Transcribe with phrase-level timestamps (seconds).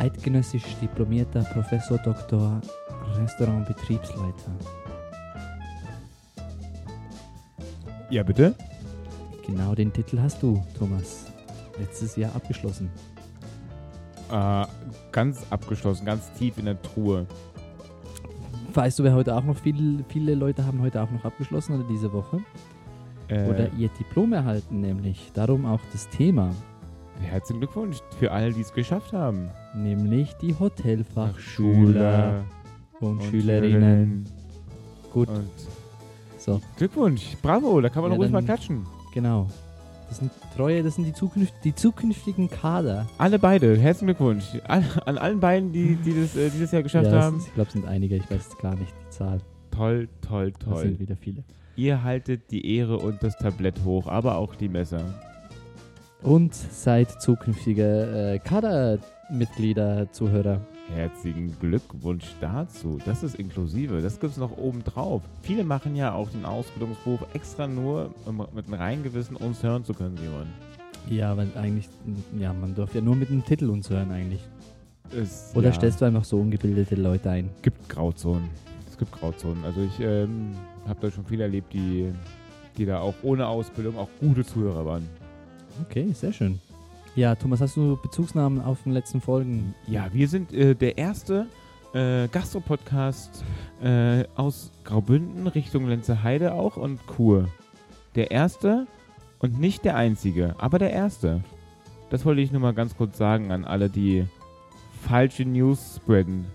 [0.00, 2.60] eidgenössisch diplomierter Professor Dr.
[3.16, 4.50] Restaurantbetriebsleiter.
[8.08, 8.54] Ja, bitte?
[9.46, 11.26] Genau den Titel hast du, Thomas.
[11.78, 12.90] Letztes Jahr abgeschlossen.
[14.30, 14.64] Äh,
[15.12, 17.26] ganz abgeschlossen, ganz tief in der Truhe.
[18.72, 21.88] Weißt du, wer heute auch noch viel, viele Leute haben heute auch noch abgeschlossen oder
[21.88, 22.40] diese Woche?
[23.28, 25.30] Äh, Oder ihr Diplom erhalten, nämlich.
[25.34, 26.52] Darum auch das Thema,
[27.20, 29.50] herzlichen Glückwunsch für alle, die es geschafft haben.
[29.74, 32.44] nämlich die Hotelfachschüler
[33.00, 34.24] und, Schülerinnen.
[35.12, 35.48] Gut, Und
[36.38, 38.86] so, Glückwunsch, bravo, da kann man Ja, ruhig mal klatschen.
[39.12, 39.46] genau.
[40.08, 43.06] Das sind treue, das sind die, Zukünft, die zukünftigen Kader.
[43.16, 44.44] Alle beide, herzlichen Glückwunsch.
[44.66, 47.38] All, an allen beiden, die, die das äh, dieses Jahr geschafft Ja, haben.
[47.46, 49.38] Ich glaube, es sind einige, ich weiß gar nicht die Zahl.
[49.70, 50.82] Toll, toll, Das toll.
[50.82, 51.44] sind wieder viele.
[51.76, 55.14] Ihr haltet die Ehre und das Tablett hoch, aber auch die Messer.
[56.22, 60.60] Und seid zukünftige äh, Kadermitglieder, Zuhörer.
[60.94, 62.98] Herzlichen Glückwunsch dazu.
[63.06, 64.02] Das ist inklusive.
[64.02, 65.22] Das gibt es noch oben drauf.
[65.42, 69.84] Viele machen ja auch den Ausbildungsberuf extra nur, um mit einem reinen Gewissen uns hören
[69.84, 70.46] zu können, Simon.
[71.08, 71.88] Ja, weil eigentlich,
[72.38, 74.42] ja, man darf ja nur mit dem Titel uns hören eigentlich.
[75.16, 77.50] Es Oder ja, stellst du einfach so ungebildete Leute ein?
[77.62, 78.48] gibt Grauzonen.
[78.88, 79.64] Es gibt Grauzonen.
[79.64, 80.52] Also ich ähm,
[80.86, 82.12] habe da schon viel erlebt, die,
[82.76, 85.08] die da auch ohne Ausbildung auch gute Zuhörer waren.
[85.80, 86.60] Okay, sehr schön.
[87.16, 89.74] Ja, Thomas, hast du Bezugsnahmen auf den letzten Folgen?
[89.86, 91.46] Ja, wir sind äh, der erste
[91.92, 93.44] äh, Gastro-Podcast
[93.82, 97.48] äh, aus Graubünden Richtung Lenzeheide auch und Kur.
[98.14, 98.86] Der erste
[99.40, 101.42] und nicht der einzige, aber der erste.
[102.10, 104.24] Das wollte ich nur mal ganz kurz sagen an alle, die
[105.02, 106.46] falsche News spreaden.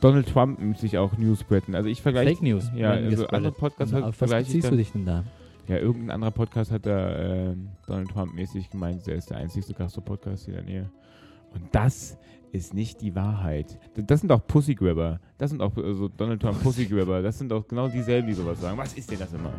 [0.00, 1.74] Donald Trump sich auch News spreaden.
[1.74, 2.30] Also ich vergleiche.
[2.30, 2.70] Fake News.
[2.74, 5.24] Ja, also andere Podcasts was vergleiche ich beziehst du dich denn da?
[5.70, 7.54] Ja, irgendein anderer Podcast hat da äh,
[7.86, 10.90] Donald Trump mäßig gemeint, er ist der einzigste Gastro-Podcast hier in der Nähe.
[11.54, 12.18] Und das
[12.50, 13.78] ist nicht die Wahrheit.
[13.94, 15.20] Das sind auch Pussygrabber.
[15.38, 17.22] Das sind auch äh, so Donald Trump Pussygrabber.
[17.22, 18.76] Das sind auch genau dieselben, die sowas sagen.
[18.78, 19.52] Was ist denn das immer?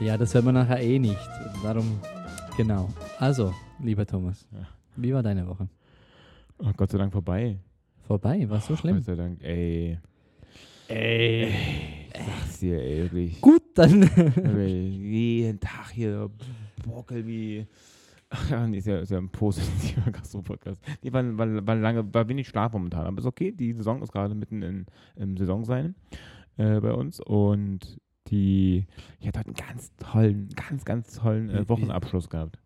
[0.00, 1.18] Ja, das hört man nachher eh nicht.
[1.62, 2.00] Darum,
[2.56, 2.88] genau.
[3.18, 4.66] Also, lieber Thomas, Ja.
[4.96, 5.68] wie war deine Woche?
[6.60, 7.58] Oh, Gott sei Dank vorbei.
[8.06, 8.96] Vorbei, war so schlimm?
[8.96, 9.98] Gott sei Dank, ey.
[10.88, 11.52] Ey.
[12.14, 13.40] Sag's dir, ey, wirklich.
[13.40, 14.02] Gut, dann.
[14.66, 16.30] Jeden Tag hier
[16.84, 17.66] Bockel wie.
[18.50, 20.82] Ja, nee, ist ja, ist ja ein positiver Gastro-Podcast.
[21.02, 23.06] Nee, war, war, war, lange, war wenig Schlaf momentan.
[23.06, 24.86] Aber ist okay, die Saison ist gerade mitten in,
[25.16, 25.94] im Saison sein
[26.56, 27.20] äh, bei uns.
[27.20, 27.98] Und
[28.28, 28.86] die,
[29.20, 32.58] ich hatte heute einen ganz tollen, ganz, ganz tollen äh, Wochenabschluss gehabt.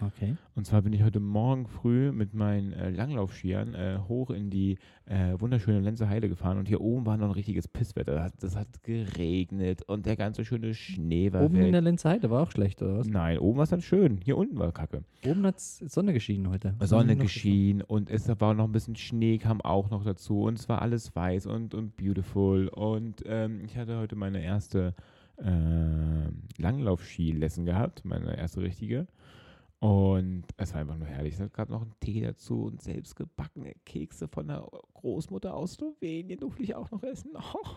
[0.00, 0.36] Okay.
[0.54, 4.78] Und zwar bin ich heute Morgen früh mit meinen äh, Langlaufskiern äh, hoch in die
[5.06, 8.14] äh, wunderschöne Lenzer Heide gefahren und hier oben war noch ein richtiges Pisswetter.
[8.14, 11.66] Das hat, das hat geregnet und der ganze schöne Schnee war Oben weg.
[11.66, 13.06] in der Lenzheide war auch schlecht, oder was?
[13.06, 14.20] Nein, oben war es dann schön.
[14.24, 15.04] Hier unten war Kacke.
[15.26, 16.74] Oben hat Sonne geschienen heute.
[16.80, 20.68] Sonne geschienen und es war noch ein bisschen Schnee, kam auch noch dazu und es
[20.68, 22.68] war alles weiß und, und beautiful.
[22.68, 24.94] Und ähm, ich hatte heute meine erste
[25.38, 29.06] äh, Langlaufski-Lesson gehabt, meine erste richtige.
[29.82, 31.34] Und es war einfach nur herrlich.
[31.34, 36.38] Es hat gerade noch einen Tee dazu und selbstgebackene Kekse von der Großmutter aus Slowenien
[36.38, 37.32] durfte ich auch noch essen.
[37.54, 37.68] Oh.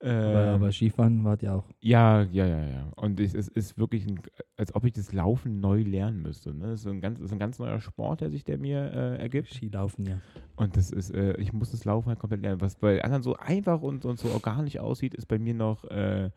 [0.00, 1.64] Aber, Ähm, aber Skifahren wart ihr auch.
[1.80, 2.92] ja, ja, ja, ja.
[2.96, 4.20] Und ich, es ist wirklich, ein,
[4.56, 6.52] als ob ich das Laufen neu lernen müsste.
[6.52, 6.68] Ne?
[6.68, 9.52] Das ist ein ganz, ist ein ganz neuer Sport, der sich der mir äh, ergibt.
[9.54, 10.20] Skilaufen, ja.
[10.56, 12.60] Und das ist, äh, ich muss das Laufen halt komplett lernen.
[12.60, 16.30] Was bei anderen so einfach und, und so organisch aussieht, ist bei mir noch, äh,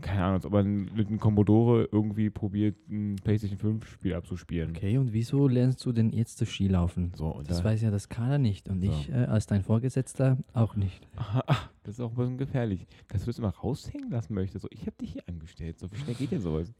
[0.00, 4.70] keine Ahnung, als ob man mit einem Commodore irgendwie probiert, ein PlayStation 5 Spiel abzuspielen.
[4.70, 7.12] Okay, und wieso lernst du denn jetzt das Skilaufen?
[7.14, 8.90] So, Das da, weiß ja das Kader nicht und So.
[8.90, 11.06] ich äh, als dein Vorgesetzter auch nicht.
[11.84, 14.62] Das ist auch ein bisschen gefährlich, dass du das immer raushängen lassen möchtest.
[14.62, 15.80] So, ich habe dich hier angestellt.
[15.80, 16.72] So wie schnell geht denn sowas?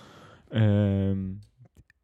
[0.50, 1.40] ähm,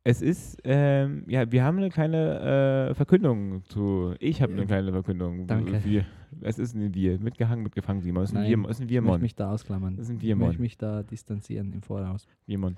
[0.04, 4.14] es ist, ähm, ja, wir haben eine kleine äh, Verkündung zu.
[4.20, 5.46] Ich habe eine kleine Verkündung.
[5.46, 5.84] Danke.
[5.84, 6.06] Wir,
[6.46, 7.18] es ist ein Wir.
[7.18, 8.22] Mitgehangen, mitgefangen, Simon.
[8.22, 9.20] Es ist ein Nein, Wir, es ist ein Ich möchte Wir-Mon.
[9.20, 9.96] mich da ausklammern.
[9.96, 10.46] Das sind Ich Wir-Mon.
[10.48, 12.26] möchte mich da distanzieren im Voraus.
[12.46, 12.76] Wir-Mon.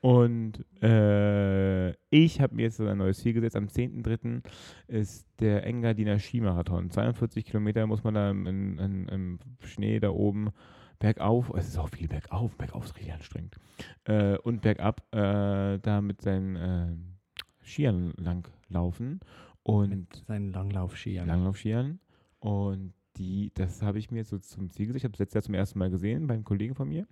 [0.00, 3.56] Und äh, ich habe mir jetzt ein neues Ziel gesetzt.
[3.56, 4.42] Am 10.3.
[4.88, 6.90] ist der Engadiner Skimarathon.
[6.90, 10.50] 42 Kilometer muss man da im, im, im, im Schnee da oben
[10.98, 11.52] bergauf.
[11.56, 12.56] Es ist auch viel bergauf.
[12.56, 13.56] Bergauf ist richtig anstrengend.
[14.04, 16.96] Äh, und bergab äh, da mit seinen äh,
[17.64, 19.20] Skiern langlaufen.
[19.64, 21.26] Und Mit seinen Langlaufskiern.
[21.26, 21.98] Langlaufskiern.
[22.40, 25.00] Und die, das habe ich mir jetzt so zum Ziel gesetzt.
[25.00, 27.06] Ich habe es letztes Jahr zum ersten Mal gesehen beim Kollegen von mir,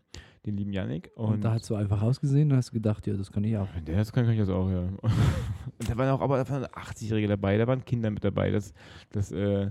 [0.44, 1.10] den lieben Yannick.
[1.16, 3.56] und, da hat es so einfach ausgesehen und hast du gedacht, ja, das kann ich
[3.56, 3.68] auch.
[3.86, 4.82] Der das kann, kann ich das auch, ja.
[4.82, 5.00] Und
[5.88, 8.50] da waren auch, aber da waren 80-Jährige dabei, da waren Kinder mit dabei.
[8.50, 8.72] Das,
[9.10, 9.70] das, äh,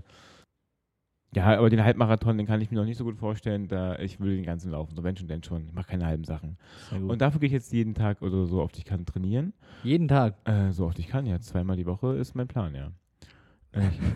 [1.34, 4.20] Ja, aber den Halbmarathon, den kann ich mir noch nicht so gut vorstellen, da ich
[4.20, 4.96] will den ganzen laufen.
[4.96, 5.66] So wenn schon, denn schon.
[5.68, 6.58] Ich mache keine halben Sachen.
[6.92, 9.54] Und dafür gehe ich jetzt jeden Tag oder so oft ich kann trainieren.
[9.84, 10.36] Jeden Tag.
[10.46, 11.40] Äh, so oft ich kann, ja.
[11.40, 12.92] Zweimal die Woche ist mein Plan, ja.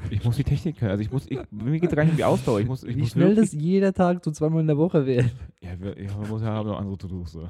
[0.09, 0.91] Ich, ich muss die Technik können.
[0.91, 2.61] Also ich muss, ich, mir geht es gar nicht um die Ausdauer.
[2.61, 5.05] Ich muss, ich Wie muss schnell wirklich, das jeder Tag so zweimal in der Woche
[5.05, 5.25] wird.
[5.61, 7.31] Ja, wir- ich muss ja noch andere To-Dos.
[7.33, 7.49] So.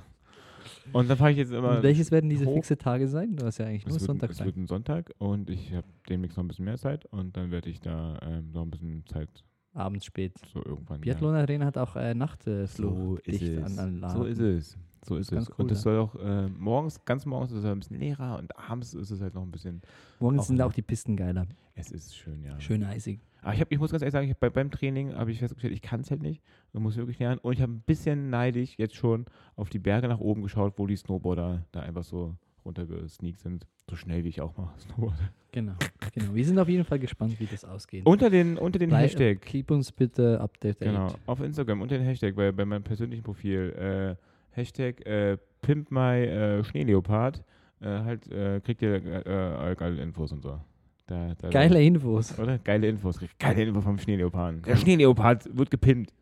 [0.91, 1.77] Und dann fahre ich jetzt immer.
[1.77, 3.35] Und welches werden diese hoch- fixe Tage sein?
[3.35, 6.35] Du hast ja eigentlich nur es Sonntag es wird ein Sonntag und ich habe demnächst
[6.37, 9.29] noch ein bisschen mehr Zeit und dann werde ich da ähm, noch ein bisschen Zeit
[9.75, 10.33] Abends spät.
[10.51, 11.01] so irgendwann.
[11.01, 12.13] Biathlon Arena hat auch äh, ja.
[12.15, 13.77] Nachtflug So dicht es.
[13.77, 14.77] an, an So ist es.
[15.05, 15.49] So ist Ganz es.
[15.51, 15.83] cool, und es ja.
[15.83, 19.21] soll auch äh, morgens, ganz morgens ist es ein bisschen leerer und abends ist es
[19.21, 19.81] halt noch ein bisschen.
[20.19, 21.47] Morgens Auch sind auch die Pisten geiler.
[21.75, 22.59] Es ist schön, ja.
[22.59, 23.21] Schön eisig.
[23.41, 25.73] Aber ich, hab, ich muss ganz ehrlich sagen, ich bei, beim Training habe ich festgestellt,
[25.73, 26.43] ich kann es halt nicht.
[26.73, 27.39] Ich muss wirklich lernen.
[27.39, 29.25] Und ich habe ein bisschen neidisch jetzt schon
[29.55, 32.35] auf die Berge nach oben geschaut, wo die Snowboarder da einfach so
[32.65, 33.65] runtergesneakt sind.
[33.89, 35.29] So schnell wie ich auch mal Snowboarder.
[35.53, 35.73] Genau.
[36.13, 36.35] genau.
[36.35, 38.05] Wir sind auf jeden Fall gespannt, wie das ausgeht.
[38.05, 39.41] Unter den, unter den Blei- Hashtag.
[39.41, 40.79] Keep uns bitte updated.
[40.81, 44.17] Genau, auf Instagram unter den Hashtag, bei, bei meinem persönlichen Profil.
[44.19, 47.43] Äh, Hashtag äh, Pimp my äh, Schneeleopard.
[47.81, 50.59] Äh, halt, äh, kriegt ihr äh, äh, geile Infos und so.
[51.07, 52.37] Da, da, Geile Infos.
[52.37, 52.57] Oder?
[52.59, 53.19] Geile Infos.
[53.39, 54.61] Geile Info vom Schneeleoparden.
[54.63, 56.13] Der Schneeleopard wird gepimpt.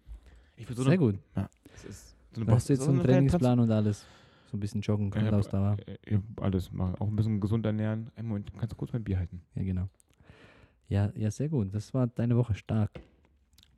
[0.70, 1.20] So Sehr eine, gut.
[1.34, 4.06] das ist so eine Da hast du jetzt so einen Trainingsplan und alles.
[4.50, 5.76] So ein bisschen Joggen, Ja, Grundausdauer.
[5.78, 6.96] Tanz- äh, alles machen.
[7.00, 8.10] Auch ein bisschen gesund ernähren.
[8.16, 9.42] Einen Moment, kannst du kurz mein Bier halten?
[9.56, 9.90] Ja, genau.
[10.88, 11.74] Ja, ja, sehr gut.
[11.76, 12.92] Das war deine Woche stark.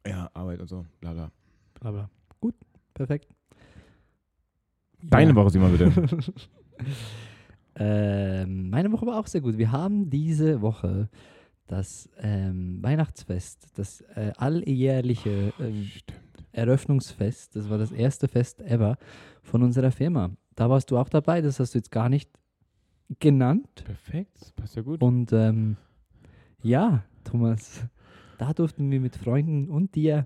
[0.06, 1.32] Ja, Arbeit und so, bla bla.
[1.82, 2.10] Aber
[2.40, 2.54] gut,
[2.94, 3.28] perfekt.
[5.02, 5.36] Deine Ja.
[5.36, 5.92] Woche, Simon, bitte.
[7.82, 9.58] Ähm, meine Woche war auch sehr gut.
[9.58, 11.08] Wir haben diese Woche
[11.68, 15.88] das ähm, Weihnachtsfest, das äh, alljährliche ähm.
[16.52, 17.56] Eröffnungsfest.
[17.56, 18.98] Das war das erste Fest ever
[19.44, 20.32] von unserer Firma.
[20.56, 22.30] Da warst du auch dabei, das hast du jetzt gar nicht
[23.20, 23.84] genannt.
[23.86, 25.02] Perfekt, das passt ja gut.
[25.02, 25.78] Und ähm,
[26.62, 27.86] ja, Thomas,
[28.40, 30.26] da durften wir mit Freunden und dir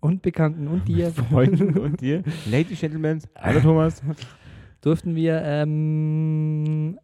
[0.00, 2.22] und Bekannten und dir Freunden und dir.
[2.50, 4.02] Ladies, Gentlemen, hallo Thomas.
[4.80, 6.98] durften wir ähm,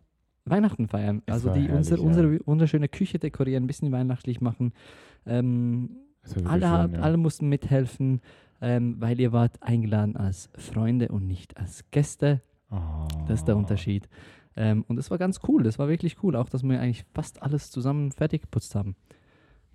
[0.44, 1.22] Weihnachten feiern.
[1.26, 2.06] Es also die, unsere, ja.
[2.06, 4.72] unsere wunderschöne Küche dekorieren, ein bisschen weihnachtlich machen.
[5.26, 5.96] Ähm,
[6.44, 7.00] alle, schön, ja.
[7.00, 8.20] alle mussten mithelfen,
[8.60, 12.42] ähm, weil ihr wart eingeladen als Freunde und nicht als Gäste.
[12.70, 13.08] Oh.
[13.26, 14.08] Das ist der Unterschied.
[14.56, 15.62] Ähm, und das war ganz cool.
[15.62, 16.36] Das war wirklich cool.
[16.36, 18.96] Auch, dass wir eigentlich fast alles zusammen fertig geputzt haben.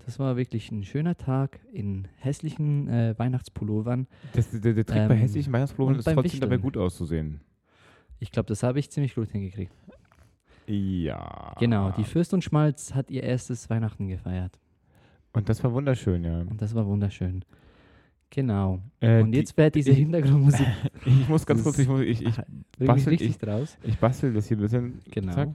[0.09, 4.07] Das war wirklich ein schöner Tag in hässlichen äh, Weihnachtspullovern.
[4.33, 6.61] Das, der, der Trick bei Ähm, hässlichen Weihnachtspullovern ist trotzdem dabei Wichteln.
[6.63, 7.41] gut auszusehen.
[8.17, 9.71] Ich glaube, das habe ich ziemlich gut hingekriegt.
[10.65, 11.53] Ja.
[11.59, 14.59] Genau, die Fürst und Schmalz hat ihr erstes Weihnachten gefeiert.
[15.33, 16.39] Und das war wunderschön, ja.
[16.39, 17.45] Und das war wunderschön.
[18.31, 18.79] Genau.
[19.01, 20.65] Äh, und die- jetzt wäre diese ich- Hintergrundmusik
[21.05, 22.35] Ich muss ganz kurz, ich, muss, ich, ich,
[22.79, 23.77] bastel- ich- draus.
[23.83, 24.99] ich bastel das hier ein bisschen.
[25.11, 25.33] Genau.
[25.33, 25.49] Zack.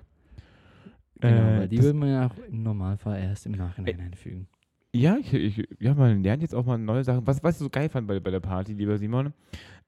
[1.29, 4.49] Genau, Äh, die würden wir ja auch im Normalfall erst im Nachhinein einfügen.
[4.93, 7.26] Ja, ich, ich, ja, man lernt jetzt auch mal neue Sachen.
[7.26, 9.32] Was, was ich so geil fand bei, bei der Party, lieber Simon,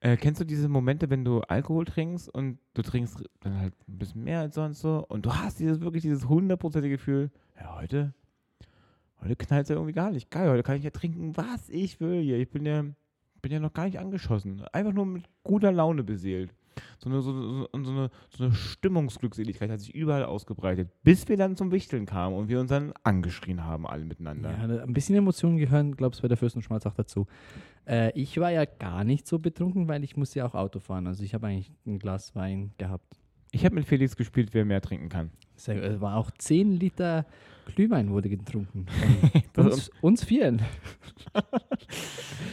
[0.00, 3.99] äh, kennst du diese Momente, wenn du Alkohol trinkst und du trinkst dann halt ein
[3.99, 8.15] bisschen mehr als sonst so und du hast dieses wirklich dieses hundertprozentige Gefühl, ja, heute,
[9.21, 10.29] heute knallt es ja irgendwie gar nicht.
[10.31, 12.38] Geil, heute kann ich ja trinken, was ich will hier.
[12.38, 12.83] Ich bin ja,
[13.43, 14.62] bin ja noch gar nicht angeschossen.
[14.73, 16.53] Einfach nur mit guter Laune beseelt.
[16.99, 21.56] So eine, so, so, eine, so eine Stimmungsglückseligkeit hat sich überall ausgebreitet, bis wir dann
[21.56, 24.50] zum Wichteln kamen und wir uns dann angeschrien haben, alle miteinander.
[24.52, 27.26] Ja, da- ein bisschen Emotionen gehören, glaubst du, bei der Fürst und Schmalz auch dazu.
[27.87, 31.06] Äh, ich war ja gar nicht so betrunken, weil ich muss ja auch Auto fahren.
[31.06, 33.20] Also ich habe eigentlich ein Glas Wein gehabt.
[33.57, 35.31] Ich habe mit Felix gespielt, wer mehr trinken kann.
[35.57, 37.25] Es war auch 10 Liter
[37.75, 38.85] Glühwein wurde getrunken.
[39.57, 40.61] Uns, uns vieren.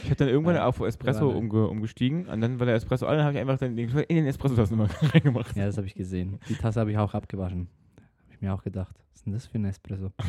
[0.01, 3.21] Ich habe dann irgendwann Ja, auf Espresso umge umgestiegen und dann war der Espresso alle,
[3.21, 5.55] habe ich einfach dann den in den Espresso-Tassen immer reingemacht.
[5.57, 6.39] Ja, das habe ich gesehen.
[6.47, 7.67] Die Tasse habe ich auch abgewaschen.
[7.97, 8.95] Habe ich mir auch gedacht.
[9.11, 10.11] Was ist denn das für ein Espresso?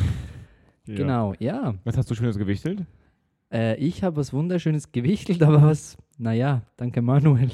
[0.86, 0.96] Ja.
[0.96, 1.74] Genau, ja.
[1.84, 2.84] Was hast du Schönes gewichtelt?
[3.50, 7.48] Äh, ich habe was Wunderschönes gewichtelt, aber was, naja, danke Manuel.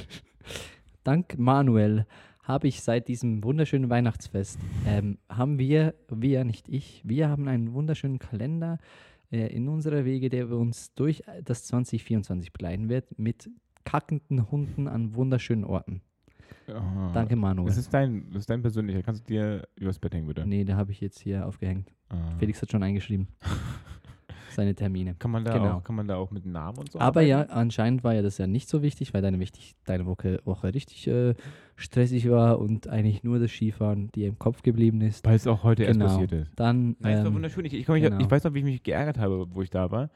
[1.04, 2.06] Dank Manuel
[2.50, 7.72] habe ich seit diesem wunderschönen Weihnachtsfest, ähm, haben wir, wir, nicht ich, wir haben einen
[7.72, 8.78] wunderschönen Kalender
[9.30, 13.50] äh, in unserer Wege, der uns durch das 2024 begleiten wird, mit
[13.84, 16.02] kackenden Hunden an wunderschönen Orten.
[16.68, 17.10] Oh.
[17.12, 17.68] Danke Manuel.
[17.68, 19.02] Das ist dein, das ist dein persönlicher.
[19.02, 20.46] Kannst du dir übers Bett hängen, bitte?
[20.46, 21.92] Nee, da habe ich jetzt hier aufgehängt.
[22.08, 22.36] Ah.
[22.38, 23.28] Felix hat schon eingeschrieben.
[24.60, 25.14] Seine Termine.
[25.18, 25.76] Kann man, da Genau.
[25.78, 27.52] auch, kann man da auch mit Namen und so Aber ja, arbeiten?
[27.52, 31.06] anscheinend war ja das ja nicht so wichtig, weil deine, wichtig, deine Woche, Woche richtig
[31.08, 31.34] äh,
[31.76, 35.24] stressig war und eigentlich nur das Skifahren dir im Kopf geblieben ist.
[35.24, 36.10] Weil es auch heute erst Genau.
[36.12, 36.50] passiert ist.
[36.56, 37.64] Dann, Nein, es war ähm, wunderschön.
[37.64, 38.18] Ich, ich, komm, ich, genau.
[38.20, 40.10] ich weiß noch, wie ich mich geärgert habe, wo ich da war.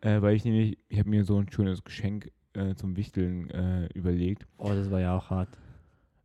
[0.00, 3.86] Äh, weil ich nämlich, ich habe mir so ein schönes Geschenk äh, zum Wichteln äh,
[3.94, 4.46] überlegt.
[4.56, 5.50] oh, das war ja auch hart.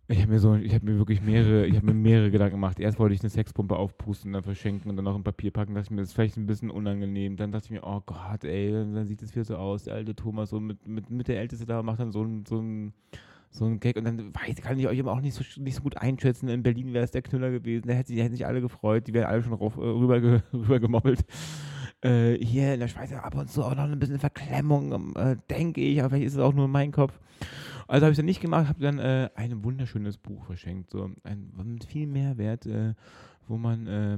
[0.10, 2.80] Ich habe mir so, ich habe mir wirklich mehrere, ich habe mir mehrere Gedanken gemacht.
[2.80, 5.76] Erst wollte ich eine Sexpumpe aufpusten, dann verschenken und dann noch ein Papier packen.
[5.76, 7.36] Dachte ich mir, das ist vielleicht ein bisschen unangenehm.
[7.36, 9.84] Dann dachte ich mir, oh Gott, ey, dann, dann sieht es wieder so aus.
[9.84, 12.62] Der alte Thomas so mit, mit, mit der Älteste da macht dann so ein, so
[12.62, 12.94] ein,
[13.50, 15.82] so ein Gag und dann weiß, kann ich euch aber auch nicht so, nicht so
[15.82, 16.48] gut einschätzen.
[16.48, 17.90] In Berlin wäre es der Knüller gewesen.
[17.90, 19.08] Da hätten sich, hätten sich alle gefreut.
[19.08, 21.26] Die wären alle schon äh, rüber, rüber gemobbelt.
[22.00, 25.82] Äh, hier in der Schweiz ab und zu auch noch ein bisschen Verklemmung, äh, denke
[25.82, 27.20] ich, aber vielleicht ist es auch nur mein Kopf.
[27.88, 31.53] Also habe ich dann nicht gemacht, habe dann äh, ein wunderschönes Buch verschenkt, so ein
[31.63, 32.94] mit viel Mehrwert, äh,
[33.48, 34.17] wo man, äh,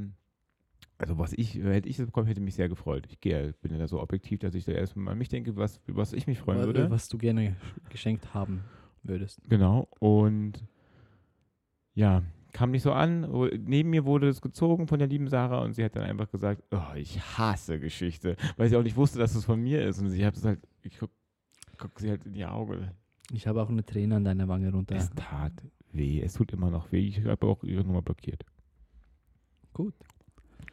[0.98, 3.06] also was ich, hätte ich das bekommen, hätte mich sehr gefreut.
[3.10, 5.80] Ich gehe, bin ja da so objektiv, dass ich da erstmal an mich denke, was,
[5.88, 6.90] was ich mich freuen würde.
[6.90, 7.56] Was du gerne
[7.90, 8.64] geschenkt haben
[9.04, 9.40] würdest.
[9.48, 10.64] Genau, und
[11.94, 12.24] ja,
[12.54, 13.30] kam nicht so an.
[13.66, 16.64] Neben mir wurde es gezogen von der lieben Sarah und sie hat dann einfach gesagt,
[16.72, 20.00] oh, ich hasse Geschichte, weil sie auch nicht wusste, dass es von mir ist.
[20.00, 21.14] Und ich habe es halt, ich gucke
[21.78, 22.92] guck sie halt in die Augen.
[23.32, 24.96] Ich habe auch eine Träne an deiner Wange runter.
[24.96, 25.54] Es tat
[25.92, 26.22] weh.
[26.22, 27.08] Es tut immer noch weh.
[27.08, 28.44] Ich habe auch ihre Nummer blockiert.
[29.74, 29.94] Gut.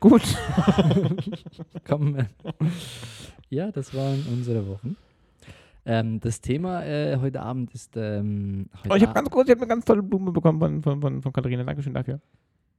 [0.01, 0.23] Gut.
[1.85, 2.17] Komm.
[3.51, 4.97] Ja, das waren unsere Wochen.
[5.85, 7.97] Ähm, das Thema äh, heute Abend ist.
[7.97, 10.83] Ähm, heute oh, ich habe ganz kurz, ich habe eine ganz tolle Blume bekommen von,
[10.83, 11.63] von, von, von Katharina.
[11.63, 12.21] Dankeschön dafür.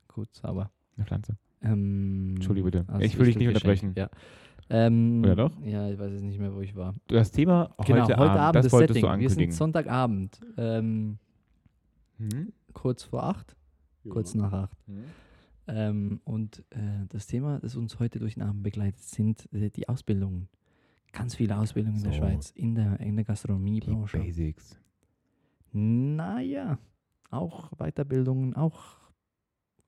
[0.10, 0.72] Gut, sauber.
[0.98, 1.38] Eine Pflanze.
[1.62, 2.86] Ähm, Entschuldige bitte.
[2.88, 3.94] Also ich will dich nicht unterbrechen.
[3.96, 4.10] Ja.
[4.70, 5.52] Ähm, Oder doch?
[5.64, 6.94] Ja, ich weiß jetzt nicht mehr, wo ich war.
[7.08, 9.20] Das Thema genau, heute, heute Abend, Abend das, das Setting.
[9.20, 10.42] Wir sind Sonntagabend.
[10.58, 11.20] Ähm,
[12.18, 12.52] hm?
[12.74, 13.56] Kurz vor acht,
[14.04, 14.12] ja.
[14.12, 14.78] kurz nach acht.
[14.88, 15.04] Hm?
[15.68, 19.88] Ähm, und äh, das Thema, das uns heute durch den Abend begleitet, sind äh, die
[19.88, 20.48] Ausbildungen.
[21.12, 22.06] Ganz viele Ausbildungen so.
[22.06, 24.18] in der Schweiz, in der, in der Gastronomiebranche.
[24.18, 24.80] Basics.
[25.72, 26.78] Naja,
[27.30, 28.98] auch Weiterbildungen, auch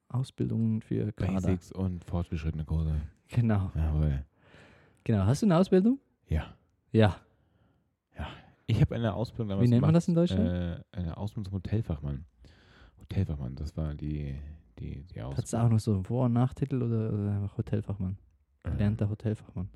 [0.08, 1.34] Ausbildungen für Kader.
[1.34, 2.96] Basics und fortgeschrittene Kurse.
[3.30, 3.72] Genau.
[3.76, 4.26] Jawohl.
[5.10, 5.26] Genau.
[5.26, 5.98] Hast du eine Ausbildung?
[6.28, 6.54] Ja.
[6.92, 7.20] Ja.
[8.16, 8.28] Ja.
[8.68, 10.48] Ich habe eine Ausbildung damals Wie nennt man das in Deutschland?
[10.48, 12.26] Äh, eine Ausbildung zum Hotelfachmann.
[13.02, 14.36] Hotelfachmann, das war die,
[14.78, 15.38] die, die Ausbildung.
[15.38, 18.20] Hat du auch noch so einen Vor- und Nachtitel oder, oder einfach Hotelfachmann?
[18.62, 19.70] Gelernter äh, Hotelfachmann.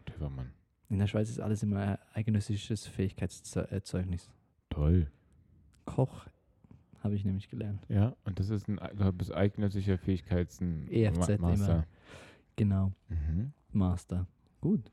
[0.00, 0.52] Hotelfachmann.
[0.90, 4.30] In der Schweiz ist alles immer eidgenössisches Fähigkeitszeugnis.
[4.68, 5.10] Toll.
[5.86, 6.26] Koch
[7.02, 7.86] habe ich nämlich gelernt.
[7.88, 8.78] Ja, und das ist ein
[9.16, 11.72] das eidgenössischer Fähigkeits EFZ Master.
[11.72, 11.86] Immer.
[12.56, 12.92] Genau.
[13.08, 13.54] Mhm.
[13.72, 14.26] Master.
[14.64, 14.90] Gut.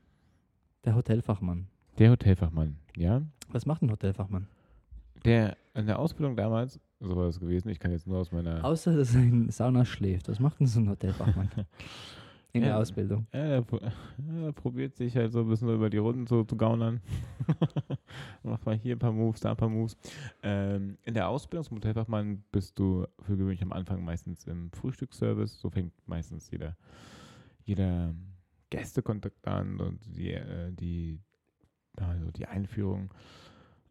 [0.84, 1.66] Der Hotelfachmann.
[1.98, 3.22] Der Hotelfachmann, ja.
[3.52, 4.46] Was macht ein Hotelfachmann?
[5.24, 8.62] Der in der Ausbildung damals, so war es gewesen, ich kann jetzt nur aus meiner.
[8.62, 10.28] Außer dass er in Sauna schläft.
[10.28, 11.48] Was macht denn so ein Hotelfachmann?
[12.52, 13.26] In ja, der Ausbildung.
[13.32, 13.64] Ja, er,
[14.44, 17.00] er, probiert sich halt so ein bisschen über die Runden zu, zu gaunern.
[18.42, 19.96] Macht mal hier ein paar Moves, da ein paar Moves.
[20.42, 25.58] Ähm, in der Ausbildung zum Hotelfachmann bist du für gewöhnlich am Anfang meistens im Frühstücksservice.
[25.58, 26.76] So fängt meistens jeder,
[27.64, 28.14] jeder
[28.72, 31.20] Gästekontakt an und die, äh, die,
[31.96, 33.12] also die Einführung.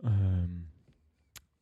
[0.03, 0.65] Ähm,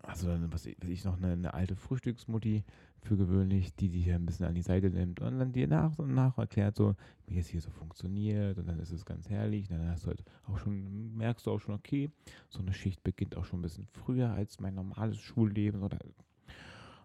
[0.02, 2.64] also dann, was ich, was ich noch, eine, eine alte Frühstücksmutti
[3.02, 6.14] für gewöhnlich, die dich ein bisschen an die Seite nimmt und dann dir nach und
[6.14, 6.96] nach erklärt, so,
[7.28, 9.70] wie es hier so funktioniert und dann ist es ganz herrlich.
[9.70, 12.10] Und dann hast du halt auch schon, merkst du auch schon, okay,
[12.48, 15.84] so eine Schicht beginnt auch schon ein bisschen früher als mein normales Schulleben.
[15.84, 16.00] Oder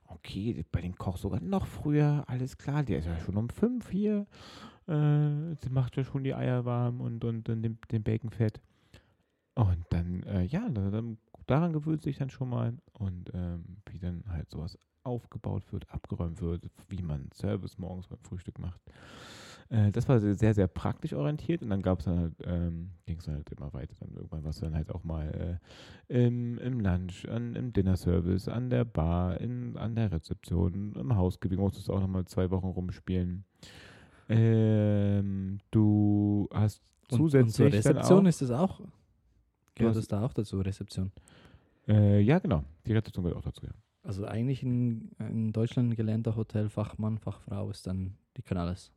[0.06, 3.90] okay, bei dem Koch sogar noch früher, alles klar, der ist ja schon um fünf
[3.90, 4.28] hier,
[4.88, 8.60] äh, macht ja schon die Eier warm und, und, und den, den Bacon fett.
[9.54, 14.24] Und dann, äh, ja, dann, daran gewöhnt sich dann schon mal und ähm, wie dann
[14.28, 18.80] halt sowas aufgebaut wird, abgeräumt wird, wie man Service morgens beim Frühstück macht.
[19.68, 23.18] Äh, das war sehr, sehr praktisch orientiert und dann gab es dann halt, ähm, ging
[23.18, 23.94] es halt immer weiter.
[24.00, 25.60] Dann irgendwann was dann halt auch mal
[26.08, 31.16] äh, im, im Lunch, an, im Dinner-Service, an der Bar, in, an der Rezeption, im
[31.16, 33.44] Hausgebiet musstest du auch nochmal zwei Wochen rumspielen.
[34.28, 37.38] Ähm, du hast zusätzlich.
[37.38, 38.80] Und, und zur Rezeption ist es auch.
[39.74, 41.10] Gehört es da auch dazu, Rezeption?
[41.88, 42.64] Äh, ja, genau.
[42.86, 43.72] Die Rezeption gehört auch dazu, ja.
[44.02, 48.92] Also eigentlich in, in Deutschland gelernter Hotelfachmann, Fachfrau ist dann, die kann alles.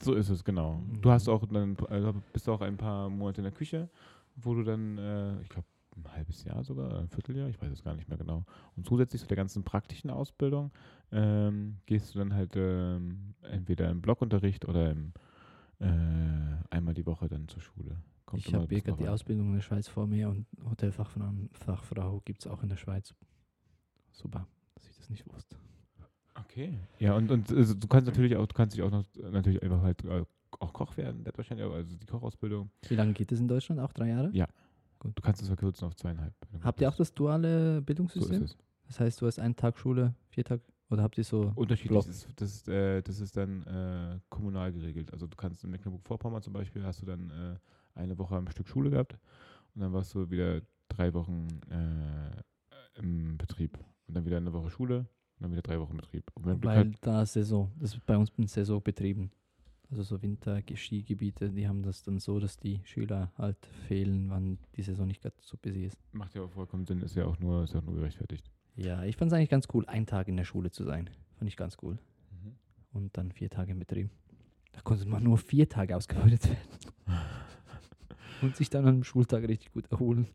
[0.00, 0.74] So ist es, genau.
[0.74, 1.00] Mhm.
[1.02, 3.88] Du hast auch dann, also bist auch ein paar Monate in der Küche,
[4.36, 7.82] wo du dann, äh, ich glaube, ein halbes Jahr sogar, ein Vierteljahr, ich weiß es
[7.82, 8.44] gar nicht mehr genau.
[8.76, 10.70] Und zusätzlich zu der ganzen praktischen Ausbildung
[11.12, 15.12] ähm, gehst du dann halt ähm, entweder im Blockunterricht oder im,
[15.80, 15.86] äh,
[16.70, 17.96] einmal die Woche dann zur Schule.
[18.24, 22.20] Kommt ich habe hier gerade die Ausbildung in der Schweiz vor mir und Hotelfachfrau Fachfrau
[22.24, 23.14] gibt es auch in der Schweiz.
[24.10, 25.56] Super, dass ich das nicht wusste.
[26.34, 26.78] Okay.
[26.98, 29.82] Ja, und, und also, du kannst natürlich auch, du kannst dich auch noch natürlich einfach
[29.82, 30.24] halt äh,
[30.58, 32.70] auch Koch werden, wahrscheinlich, also die Kochausbildung.
[32.88, 33.80] Wie lange geht es in Deutschland?
[33.80, 34.30] Auch drei Jahre?
[34.32, 34.46] Ja.
[35.06, 35.18] Gut.
[35.18, 36.34] Du kannst es verkürzen auf zweieinhalb.
[36.62, 38.38] Habt ihr auch das duale Bildungssystem?
[38.38, 38.58] So ist es.
[38.88, 42.04] Das heißt, du hast einen Tag Schule, vier Tage oder habt ihr so unterschiedlich?
[42.04, 45.12] Das ist, das, ist, äh, das ist dann äh, kommunal geregelt.
[45.12, 47.56] Also du kannst in Mecklenburg-Vorpommern zum Beispiel hast du dann äh,
[47.98, 49.18] eine Woche am Stück Schule gehabt
[49.74, 53.76] und dann warst du wieder drei Wochen äh, im Betrieb.
[54.06, 55.06] Und dann wieder eine Woche Schule, und
[55.40, 56.30] dann wieder drei Wochen Betrieb.
[56.36, 59.32] Weil hast- da Saison, das ist bei uns ein Saison betrieben.
[59.90, 64.82] Also so Winter-Skigebiete, die haben das dann so, dass die Schüler halt fehlen, wann die
[64.82, 65.98] Saison nicht ganz so busy ist.
[66.12, 68.50] macht ja auch vollkommen Sinn, ist ja auch nur, ist ja auch nur gerechtfertigt.
[68.74, 71.08] Ja, ich fand es eigentlich ganz cool, einen Tag in der Schule zu sein.
[71.38, 71.98] Fand ich ganz cool.
[72.92, 74.10] Und dann vier Tage im Betrieb.
[74.72, 76.58] Da konnte man nur vier Tage ausgebildet werden.
[78.42, 80.26] Und sich dann am Schultag richtig gut erholen.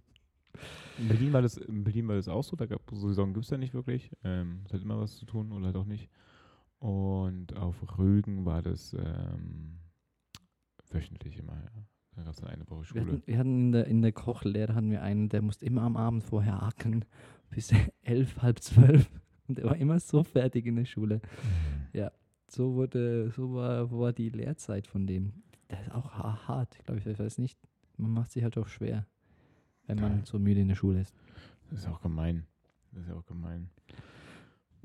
[0.98, 3.46] In Berlin war das, in Berlin war das auch so, da gab so Saison gibt
[3.46, 4.12] es ja nicht wirklich.
[4.24, 6.10] Ähm, es hat immer was zu tun oder halt auch nicht.
[6.82, 9.78] Und auf Rügen war das ähm,
[10.90, 11.70] wöchentlich immer, ja.
[12.16, 13.02] Da gab es dann eine Woche Wir Schule.
[13.06, 15.96] hatten, wir hatten in der, in der Kochlehre hatten wir einen, der musste immer am
[15.96, 17.06] Abend vorher ackern
[17.52, 17.72] bis
[18.02, 19.10] elf, halb zwölf.
[19.48, 21.22] Und er war immer so fertig in der Schule.
[22.48, 25.32] So wurde, so war, war die Lehrzeit von dem.
[25.70, 27.58] Der ist auch ha- hart, glaube ich, ich weiß nicht.
[27.96, 29.08] Man macht sich halt auch schwer,
[29.88, 30.26] wenn man Geil.
[30.26, 31.16] so müde in der Schule ist.
[31.70, 32.46] Das ist auch gemein.
[32.92, 33.70] Das ist ja auch gemein.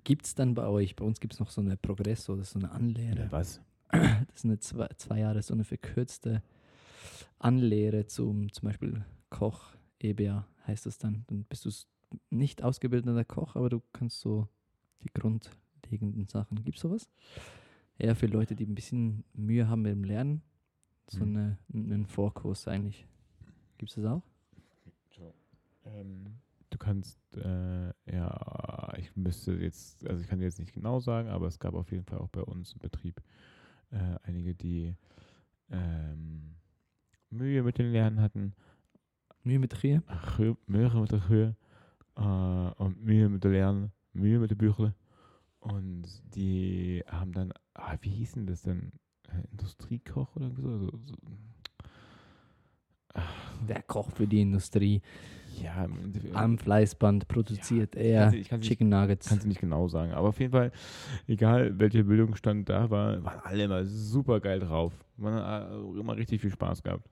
[0.07, 2.53] Gibt es dann bei euch, bei uns gibt es noch so eine Progresso, das ist
[2.53, 3.27] so eine Anlehre.
[3.33, 3.61] was?
[3.91, 6.45] Das ist eine zwei, zwei Jahre, so eine verkürzte
[7.41, 11.25] Anlehre zum zum Beispiel Koch, EBA heißt das dann.
[11.27, 11.71] Dann bist du
[12.31, 14.47] nicht ausgebildeter Koch, aber du kannst so
[15.03, 16.63] die grundlegenden Sachen.
[16.63, 17.09] Gibt es sowas?
[17.99, 20.41] Eher für Leute, die ein bisschen Mühe haben mit dem Lernen.
[21.11, 21.37] So Mhm.
[21.37, 21.59] eine,
[21.93, 23.07] einen Vorkurs eigentlich.
[23.79, 24.23] Gibt es das auch?
[25.85, 26.39] Ähm,
[26.71, 31.29] du kannst, äh, ja, ich müsste jetzt, also ich kann dir jetzt nicht genau sagen,
[31.29, 33.21] aber es gab auf jeden Fall auch bei uns im Betrieb
[33.91, 34.95] äh, einige, die
[35.71, 36.57] ähm,
[37.31, 38.55] Mühe mit dem Lernen hatten,
[39.45, 40.03] Mühe mit Trier?
[40.37, 41.57] Geu- Mühe mit der Höhe
[42.17, 44.95] äh, und Mühe mit der Lernen, Mühe mit der Büchle.
[45.61, 46.05] Und
[46.35, 48.93] die haben dann, ah, wie hieß denn das denn?
[49.29, 50.69] Äh, Industriekoch oder irgendwie so?
[50.71, 51.17] Also, so
[53.69, 55.03] Der Koch für die Industrie.
[55.63, 59.29] Ja, im Endeffekt- Am Fleißband produziert ich er kann's nicht- ich kann's nicht- Chicken Nuggets.
[59.29, 60.13] Kannst du nicht genau sagen.
[60.13, 60.71] Aber auf jeden Fall,
[61.27, 64.93] egal welcher Bildungsstand da war, waren alle immer super geil drauf.
[65.17, 67.09] Man hat äh, immer richtig viel Spaß gehabt.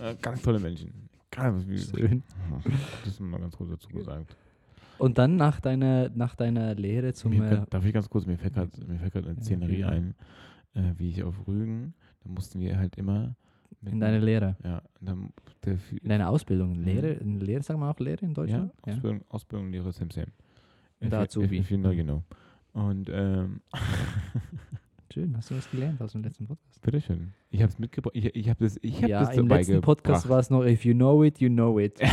[0.00, 0.92] Äh, ganz tolle Menschen.
[1.30, 2.22] Ganz, Schön.
[3.04, 4.36] das ist mal ganz kurz dazu gesagt.
[4.98, 7.30] Und dann nach deiner, nach deiner Lehre zum.
[7.32, 9.42] Mir, Äh, fällt- darf ich ganz kurz, mir fällt gerade mir fällt grad eine Ja,
[9.42, 9.88] Szenerie ja.
[9.88, 10.14] ein,
[10.74, 13.34] äh, wie ich auf Rügen, da mussten wir halt immer
[13.84, 14.56] in deiner Lehre.
[14.64, 15.32] ja, dann
[15.64, 16.78] der, In deiner Ausbildung.
[16.78, 16.84] Mhm.
[16.84, 18.72] Lehre, in Lehre, sagen wir auch Lehre in ja, Deutschland?
[18.82, 20.26] Ausbildung, Ausbildung Lehrer Sam Sam.
[21.00, 21.60] Und der Azubi.
[21.60, 22.22] Dank, genau.
[22.72, 23.60] Und ähm,
[25.12, 26.70] Schön, hast du was gelernt aus dem letzten Podcast?
[26.82, 27.32] bitteschön.
[27.50, 28.14] Ich habe es mitgebracht.
[28.14, 30.84] Ich, ich habe das, ich hab ja, das im letzten Podcast war es noch, if
[30.84, 32.00] you know it, you know it.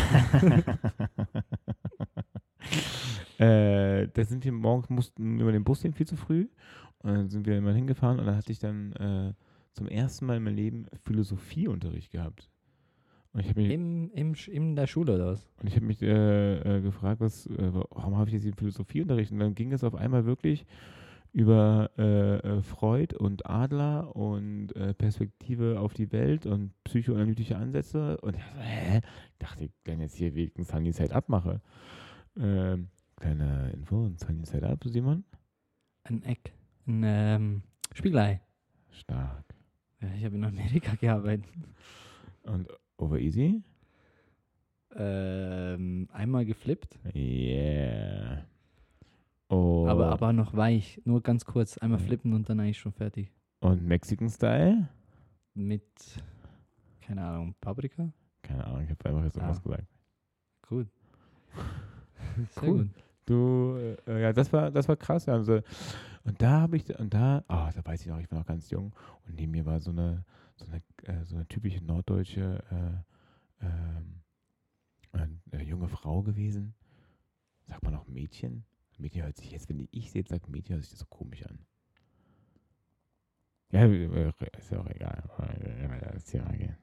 [3.37, 6.47] äh, da sind wir morgens, mussten über den Bus hin viel zu früh.
[6.99, 9.33] Und dann sind wir immer hingefahren und dann hatte ich dann äh,
[9.77, 12.49] zum ersten Mal in meinem Leben Philosophieunterricht gehabt.
[13.31, 15.47] Und ich habe mich, Im, im, in der Schule oder was?
[15.61, 19.31] und ich hab mich äh, äh, gefragt, was, äh, warum habe ich jetzt den Philosophieunterricht?
[19.31, 20.65] Und dann ging es auf einmal wirklich
[21.33, 28.17] über äh, äh, Freud und Adler und äh, Perspektive auf die Welt und psychoanalytische Ansätze.
[28.21, 29.01] Und ich so, hä?
[29.33, 31.61] Ich dachte, ich kann jetzt hier wegen Sunny Side Up mache.
[32.39, 32.87] Ähm,
[33.17, 35.23] kleine Info, Sunny Side Up, Simon?
[36.05, 36.53] Ein Eck.
[36.87, 37.61] Ein ähm,
[37.93, 38.41] Spiegelei.
[38.89, 39.56] Stark.
[40.01, 41.45] Ja, ich habe in Amerika gearbeitet.
[42.43, 43.61] Und Over Easy?
[44.95, 48.45] Ähm, einmal geflippt, Yeah.
[49.49, 49.85] Oh.
[49.87, 51.01] aber, aber noch weich.
[51.05, 51.77] Nur ganz kurz.
[51.77, 53.31] Einmal flippen und dann eigentlich schon fertig.
[53.59, 54.87] Und Mexican Style?
[55.53, 55.83] Mit,
[57.01, 58.11] keine Ahnung, Paprika?
[58.41, 59.41] Keine Ahnung, ich habe einfach jetzt Ah.
[59.41, 59.87] irgendwas gesagt.
[60.67, 60.87] Gut.
[62.51, 62.77] Sehr Cool.
[62.79, 62.89] gut.
[63.25, 63.75] Du,
[64.07, 65.27] äh, ja, das war, das war krass.
[65.27, 65.61] Also,
[66.27, 68.69] und da habe ich, und da, ah, da weiß ich noch, ich war noch ganz
[68.69, 68.93] jung
[69.25, 74.21] und neben mir war so eine, so eine, äh, so eine typische norddeutsche äh, ähm,
[75.51, 76.75] äh, junge Frau gewesen.
[77.63, 78.65] Sagt man noch Mädchen?
[78.97, 81.65] Mädchen hört sich jetzt, wenn ich jetzt sage Mädchen, hört sich das so komisch an.
[83.71, 85.23] Ja, äh, ist ja auch egal.
[86.15, 86.77] Ist ja egal.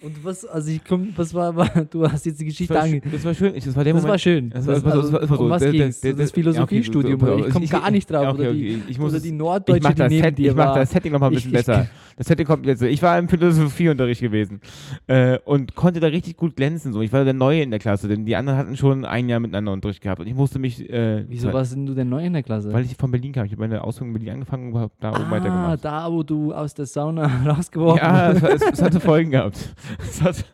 [0.00, 3.00] Und was, also ich komm, was war, war du hast jetzt die Geschichte war, ange...
[3.02, 3.54] schön- das war schön.
[3.56, 4.10] Ich, das war der Das Moment.
[4.12, 4.50] war schön.
[4.50, 5.44] Das Das, war- also, das war- das war so.
[5.44, 6.00] um was Der- der- ging's?
[6.00, 7.22] der- das Philosophiestudium.
[7.22, 8.22] okay, ich komme ich- gar nicht drauf.
[8.22, 10.22] Ja, okay, oder, okay, die, ich muss oder die ich Norddeutsche, mach die das, neben
[10.24, 11.86] Set, ich mach das Setting noch mal ein Ich- bisschen ich- besser.
[12.16, 12.82] Das Setting kommt jetzt.
[12.82, 14.60] Ich war im Philosophieunterricht gewesen
[15.06, 16.92] äh, und konnte da richtig gut glänzen.
[16.92, 17.00] So.
[17.00, 19.72] Ich war der Neue in der Klasse, denn die anderen hatten schon ein Jahr miteinander
[19.72, 20.88] Unterricht gehabt und ich musste mich.
[20.90, 22.72] Äh, Wieso warst denn du denn neu in der Klasse?
[22.72, 23.46] Weil ich von Berlin kam.
[23.46, 25.84] Ich habe meine Ausbildung in Berlin angefangen und habe da oben ah, weitergemacht.
[25.84, 29.67] da, wo du aus der Sauna rausgeworfen Ja, es, es, es hatte Folgen gehabt.
[30.00, 30.44] Es hatte,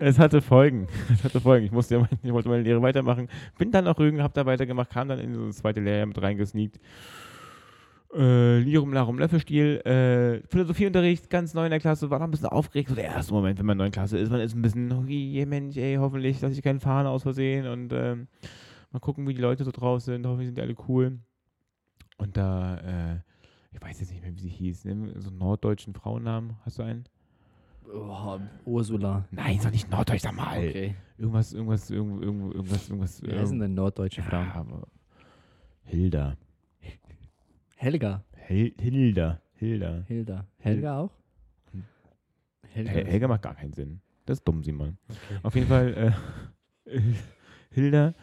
[0.00, 0.86] es hatte Folgen.
[1.12, 1.66] Es hatte Folgen.
[1.66, 3.28] Ich, musste ich wollte meine Lehre weitermachen.
[3.58, 6.20] Bin dann nach Rügen, habe da weitergemacht, kam dann in so das zweite Lehrjahr mit
[6.20, 6.78] reingesneakt.
[8.14, 12.46] Äh, Lirum Larum Löffelstiel, äh, Philosophieunterricht, ganz neu in der Klasse, war noch ein bisschen
[12.46, 12.88] aufgeregt.
[12.88, 14.90] So der erste Moment, wenn man in der neuen Klasse ist, man ist ein bisschen,
[14.92, 18.28] oh je, Mensch, ey, hoffentlich, dass ich keinen Fahnen aus Versehen und ähm,
[18.92, 21.18] mal gucken, wie die Leute so drauf sind, hoffentlich sind die alle cool.
[22.16, 23.16] Und da, äh,
[23.72, 25.12] ich weiß jetzt nicht mehr, wie sie hieß, ne?
[25.18, 27.04] so einen norddeutschen Frauennamen, hast du einen?
[27.92, 29.24] Oh, Ursula.
[29.30, 30.58] Nein, doch nicht norddeutsch, sag mal.
[30.58, 30.94] Okay.
[31.16, 33.22] Irgendwas, irgendwas, irgendwo, irgendwo, irgendwas, irgendwas.
[33.22, 34.50] Wer ist denn denn norddeutsche ja, Frauen?
[34.52, 34.88] aber
[35.84, 36.36] Hilda.
[37.76, 38.24] Helga.
[38.32, 39.40] Hel Hilda.
[39.54, 40.04] Hilda.
[40.06, 40.46] Hilda.
[40.58, 41.12] Helga auch?
[42.72, 42.90] Helga.
[42.90, 44.00] Hel Helga macht gar keinen Sinn.
[44.26, 44.98] Das ist dumm, Simon.
[45.08, 45.40] Okay.
[45.42, 46.14] Auf jeden Fall,
[46.86, 47.00] äh,
[47.70, 48.14] Hilda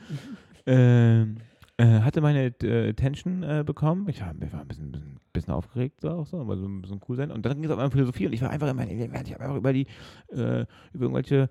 [0.65, 1.37] ähm,
[1.77, 4.07] äh, hatte meine äh, Attention äh, bekommen.
[4.09, 6.81] Ich war, ich war ein bisschen, bisschen, bisschen aufgeregt, so auch so, aber so ein
[6.81, 7.31] bisschen cool sein.
[7.31, 9.27] Und dann ging es auf einmal um Philosophie und ich war einfach in meinem Element.
[9.27, 9.85] Ich habe einfach über die,
[10.29, 11.49] äh, über irgendwelche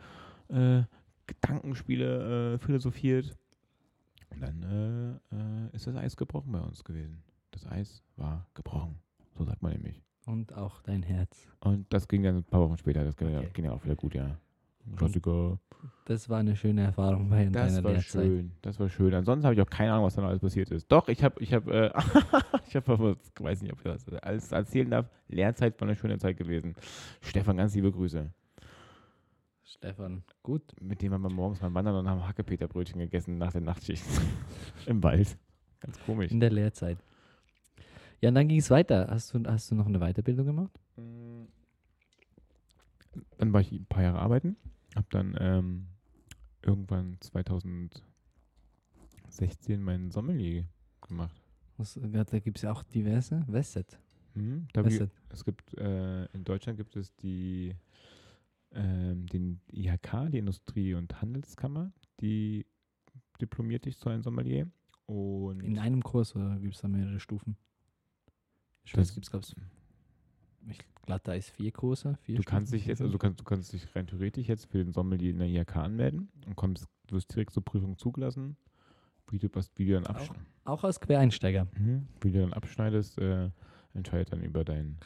[0.48, 0.82] äh,
[1.26, 3.36] Gedankenspiele äh, philosophiert.
[4.30, 7.22] Und dann äh, äh, ist das Eis gebrochen bei uns gewesen.
[7.52, 8.98] Das Eis war gebrochen.
[9.38, 10.02] So sagt man nämlich.
[10.26, 11.46] Und auch dein Herz.
[11.60, 13.04] Und das ging dann ein paar Wochen später.
[13.04, 13.50] Das ging, ja, Okay.
[13.52, 14.38] ging ja auch wieder gut, ja.
[14.96, 15.58] Klassiker.
[16.06, 18.24] Das war eine schöne Erfahrung bei Das deiner war Lehrzeit.
[18.24, 19.12] schön, das war schön.
[19.14, 20.90] Ansonsten habe ich auch keine Ahnung, was da noch alles passiert ist.
[20.90, 21.90] Doch, ich habe, ich habe, äh,
[22.68, 25.06] ich habe, ich weiß nicht, ob ich das alles erzählen darf.
[25.28, 26.74] Lehrzeit war eine schöne Zeit gewesen.
[27.20, 28.30] Stefan, ganz liebe Grüße.
[29.64, 30.62] Stefan, gut.
[30.80, 34.04] Mit dem haben wir morgens mal wandern und haben Hackepeterbrötchen gegessen nach der Nachtschicht
[34.86, 35.36] im Wald.
[35.80, 36.30] Ganz komisch.
[36.30, 36.98] In der Lehrzeit.
[38.20, 39.06] Ja, und dann ging es weiter.
[39.10, 40.70] Hast du, hast du noch eine Weiterbildung gemacht?
[43.36, 44.56] Dann war ich ein paar Jahre arbeiten,
[44.96, 45.86] habe dann ähm,
[46.62, 48.02] irgendwann 2016
[49.82, 50.66] meinen Sommelier
[51.00, 51.40] gemacht.
[51.76, 53.44] Was, da gibt es ja auch diverse.
[53.48, 53.98] Wesset.
[54.72, 55.10] Da Wesset.
[55.28, 57.74] Es gibt äh, in Deutschland gibt es die
[58.72, 62.66] ähm, den IHK, die Industrie- und Handelskammer, die
[63.40, 64.68] diplomiert dich zu einem Sommelier.
[65.06, 67.56] Und In einem Kurs oder gibt es da mehrere Stufen?
[68.84, 69.46] Ich Das- weiß, gibt es, glaube
[70.66, 70.78] ich,
[71.34, 72.18] ist vier Kurse.
[72.22, 74.78] Vier du kannst dich jetzt, also du kannst, du kannst dich rein theoretisch jetzt für
[74.78, 78.56] den Sommelier in der IHK anmelden und kommst, wirst direkt zur Prüfung zugelassen,
[79.30, 80.30] wie du, was, wie du dann, absch
[80.64, 81.66] Auch als Quereinsteiger.
[81.78, 82.08] mhm.
[82.20, 83.50] wie du dann abschneidest, äh,
[83.94, 84.98] entscheidet dann über dein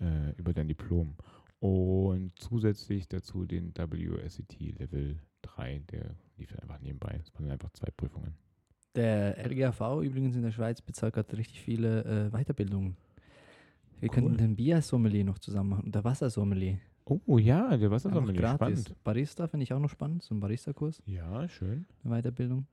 [0.00, 1.14] äh, über dein Diplom.
[1.60, 7.18] Und zusätzlich dazu den WSET Level 3, der lief dann einfach nebenbei.
[7.18, 8.34] Das waren einfach zwei Prüfungen.
[8.94, 12.96] Der LGAV übrigens in der Schweiz bezahlt gerade richtig viele äh, Weiterbildungen.
[14.00, 14.14] Wir Cool.
[14.14, 16.78] könnten den Bier-Sommelier noch zusammen machen und der Wassersommelier.
[17.26, 18.80] Oh ja, der Wassersommelier, gratis.
[18.82, 19.04] spannend.
[19.04, 21.86] Barista finde ich auch noch spannend, so ein Barista-Kurs, Ja, schön.
[22.04, 22.66] eine Weiterbildung.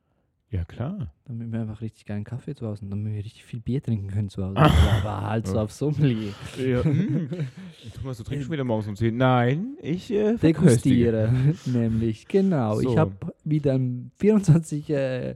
[0.51, 1.11] Ja, klar.
[1.25, 4.07] Damit wir einfach richtig geilen Kaffee zu Hause und damit wir richtig viel Bier trinken
[4.09, 4.55] können zu Hause.
[4.57, 6.33] Aber halt so auf Sommelier.
[6.63, 6.81] Ja.
[6.83, 9.17] Thomas, du trinkst schon wieder morgens um 10.
[9.17, 10.35] Nein, ich äh.
[10.37, 11.33] Degustiere,
[11.65, 12.79] nämlich, genau.
[12.79, 12.97] Ich So.
[12.99, 15.35] habe wieder ein 24 äh,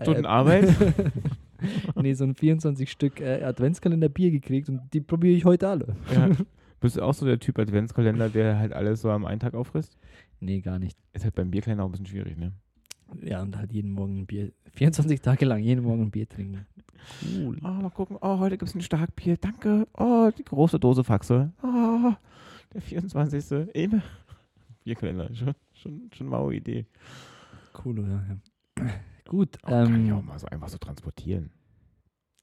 [0.00, 0.74] Stunden äh, Arbeit.
[1.96, 5.96] nee, so ein 24 Stück äh, Adventskalender Bier gekriegt und die probiere ich heute alle.
[6.12, 6.30] ja.
[6.80, 9.98] Bist du auch so der Typ Adventskalender, der halt alles so am einen Tag auffrisst?
[10.38, 10.96] Nee, gar nicht.
[11.12, 12.52] Ist halt beim Bierkleiner auch ein bisschen schwierig, ne?
[13.22, 16.66] Ja, und halt jeden Morgen ein Bier, 24 Tage lang jeden Morgen ein Bier trinken.
[17.22, 17.58] Cool.
[17.62, 18.16] Oh, mal gucken.
[18.20, 19.36] Oh, heute gibt es ein Starkbier.
[19.38, 19.88] Danke.
[19.96, 21.52] Oh, die große Dose Faxe.
[21.62, 22.12] Oh,
[22.72, 23.68] der 24.
[23.74, 24.02] Immer.
[24.84, 25.34] Bierkalender.
[25.34, 26.86] Schon, schon, schon maue Idee.
[27.84, 28.24] Cool, oder?
[28.28, 28.84] Ja.
[29.28, 29.58] Gut.
[29.62, 31.50] Oh, kann ich auch ähm, mal so einfach so transportieren.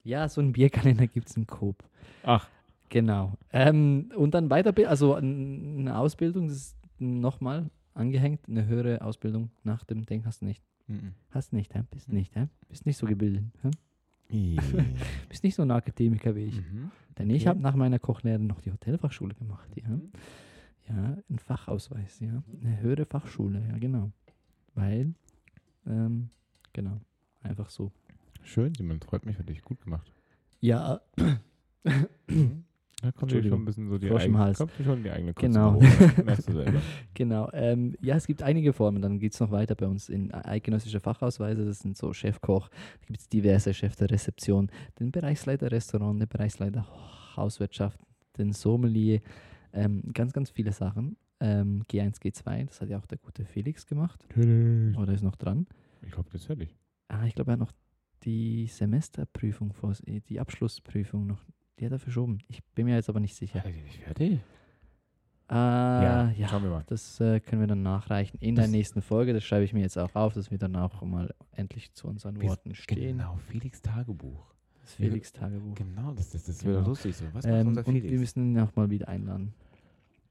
[0.04, 1.84] ja, so einen Bierkalender gibt es im Coop.
[2.22, 2.48] Ach.
[2.88, 3.34] Genau.
[3.52, 9.84] Ähm, und dann weiter, also eine Ausbildung, das ist nochmal angehängt, eine höhere Ausbildung nach
[9.84, 10.62] dem Ding hast du nicht.
[10.86, 11.14] Mhm.
[11.30, 11.82] Hast nicht, hä?
[11.90, 12.46] Bist nicht, hä?
[12.68, 13.70] Bist nicht so gebildet, hä?
[15.28, 16.56] Bist nicht so ein Akademiker wie ich.
[16.56, 16.90] mhm.
[17.18, 17.48] Denn ich okay.
[17.50, 19.88] habe nach meiner Kochlehre noch die Hotelfachschule gemacht, ja.
[19.88, 20.10] Mhm.
[20.88, 22.42] Ja, ein Fachausweis, ja.
[22.62, 24.12] Eine höhere Fachschule, ja, genau.
[24.74, 25.14] Weil,
[25.86, 26.28] ähm,
[26.76, 27.00] genau,
[27.42, 27.90] einfach so.
[28.42, 29.00] Schön, Simon.
[29.00, 29.62] Freut mich für dich.
[29.62, 30.12] Gut gemacht.
[30.60, 31.00] Ja,
[33.02, 35.74] Da kommt dir schon ein bisschen so die eigene, kommt schon die eigene Kotze Genau.
[35.74, 35.82] hoch,
[37.14, 37.50] genau.
[37.52, 40.98] Ähm, ja, es gibt einige Formen, dann geht es noch weiter bei uns in eidgenössische
[40.98, 46.20] Fachausweise, das sind so Chefkoch, da gibt es diverse Chef der Rezeption, den Bereichsleiter Restaurant,
[46.20, 46.86] den Bereichsleiter
[47.36, 48.00] Hauswirtschaft,
[48.38, 49.20] den Sommelier,
[49.74, 51.16] ähm, ganz, ganz viele Sachen.
[51.38, 54.26] Ähm, G1, G2, das hat ja auch der gute Felix gemacht,
[54.96, 55.66] oder ist noch dran.
[56.02, 56.76] Ich hoffe, das höre ich.
[57.08, 57.72] Ah, ich glaube, er hat noch
[58.24, 61.44] die Semesterprüfung, vor, die Abschlussprüfung noch,
[61.78, 62.38] die hat er verschoben.
[62.48, 63.58] Ich bin mir jetzt aber nicht sicher.
[63.60, 64.40] Hat er nicht fertig?
[65.48, 66.84] Ah, ja, Schauen wir mal.
[66.88, 69.32] das äh, können wir dann nachreichen in der Das- nächsten Folge.
[69.32, 72.42] Das schreibe ich mir jetzt auch auf, dass wir dann auch mal endlich zu unseren
[72.42, 73.18] Worten stehen.
[73.18, 74.52] Genau, Felix Tagebuch.
[74.82, 75.74] Das Felix-Tagebuch.
[75.74, 76.74] Genau, das, das, das Genau.
[76.74, 77.24] wäre lustig so.
[77.32, 78.08] Was macht Ähm, unser und Felix?
[78.12, 79.52] wir müssen ihn auch mal wieder einladen.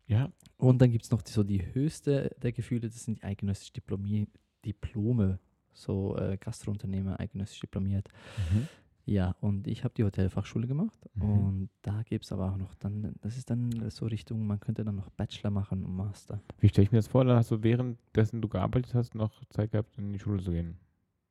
[0.08, 3.23] ja, Und dann gibt es noch die, so die höchste der Gefühle, das sind die
[3.23, 4.28] eidgenössisch Diplomi
[4.65, 5.39] Diplome.
[5.76, 8.08] So äh, Gastrounternehmer eidgenössisch diplomiert.
[8.52, 8.68] Mhm.
[9.08, 11.22] Ja, und ich habe die Hotelfachschule gemacht Mhm.
[11.30, 14.84] und da gibt es aber auch noch dann, das ist dann so Richtung, man könnte
[14.84, 16.42] dann noch Bachelor machen und Master.
[16.60, 17.24] Wie stelle ich mir das vor?
[17.24, 20.78] Da hast du währenddessen du gearbeitet hast, noch Zeit gehabt, in die Schule zu gehen.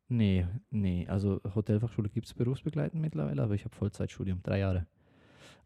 [0.06, 1.04] Nee, nee.
[1.08, 4.86] Also Hotelfachschule gibt es berufsbegleitend mittlerweile, aber ich habe Vollzeitstudium, drei Jahre.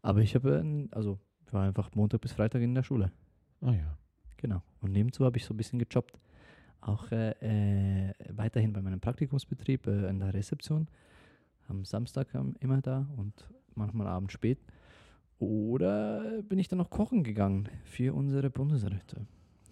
[0.01, 3.11] Aber ich habe, ein- also ich war einfach Montag bis Freitag in der Schule.
[3.61, 3.97] Ah ja.
[4.37, 4.63] Genau.
[4.81, 6.17] Und nebenzu habe ich so ein bisschen gejobbt.
[6.81, 7.31] Auch äh,
[8.09, 10.87] äh, weiterhin bei meinem Praktikumsbetrieb äh, in der Rezeption.
[11.67, 13.33] Am Samstag ähm, immer da und
[13.75, 14.59] manchmal abends spät.
[15.39, 19.25] Oder bin ich dann noch kochen gegangen für unsere Bundesräte.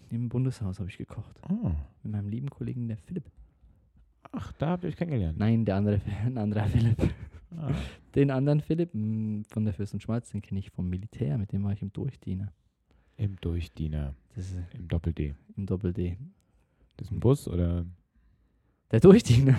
[0.10, 1.36] Im Bundeshaus habe ich gekocht.
[1.44, 1.76] Ah.
[2.04, 3.26] Mit meinem lieben Kollegen, der Philipp.
[4.32, 5.38] Ach, da habt ihr euch kennengelernt.
[5.38, 6.98] Nein, der andere, ein anderer Philipp.
[7.56, 7.72] Ah.
[8.16, 11.64] Den anderen Philipp von der Fürst und Schmalz, den kenne ich vom Militär, mit dem
[11.64, 12.52] war ich im Durchdiener.
[13.18, 14.14] Im Durchdiener.
[14.74, 15.34] Im Doppel-D.
[15.56, 16.18] im Doppel-D.
[16.98, 17.86] Das ist ein Bus oder?
[18.92, 19.56] Der Durchdiener.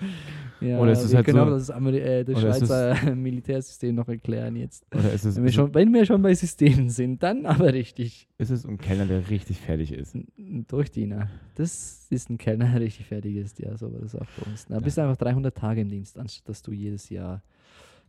[0.60, 3.94] ja, Oder ist es halt können so- das, Ameri äh, das ist es- Schweizer Militärsystem
[3.94, 4.86] noch erklären jetzt.
[4.94, 8.28] Oder ist es, Wenn wir, schon, wenn wir schon bei Systemen sind, dann aber richtig.
[8.38, 10.14] es, ist es ein Kellner, der richtig fertig ist?
[10.14, 11.28] Ein- Ein Durchdiener.
[11.56, 13.58] Das ist ein Kellner, der richtig fertig ist.
[13.58, 14.66] Ja, so war das auch bei uns.
[14.66, 17.42] Da bist du einfach 300 Tage im Dienst, anstatt dass du jedes Jahr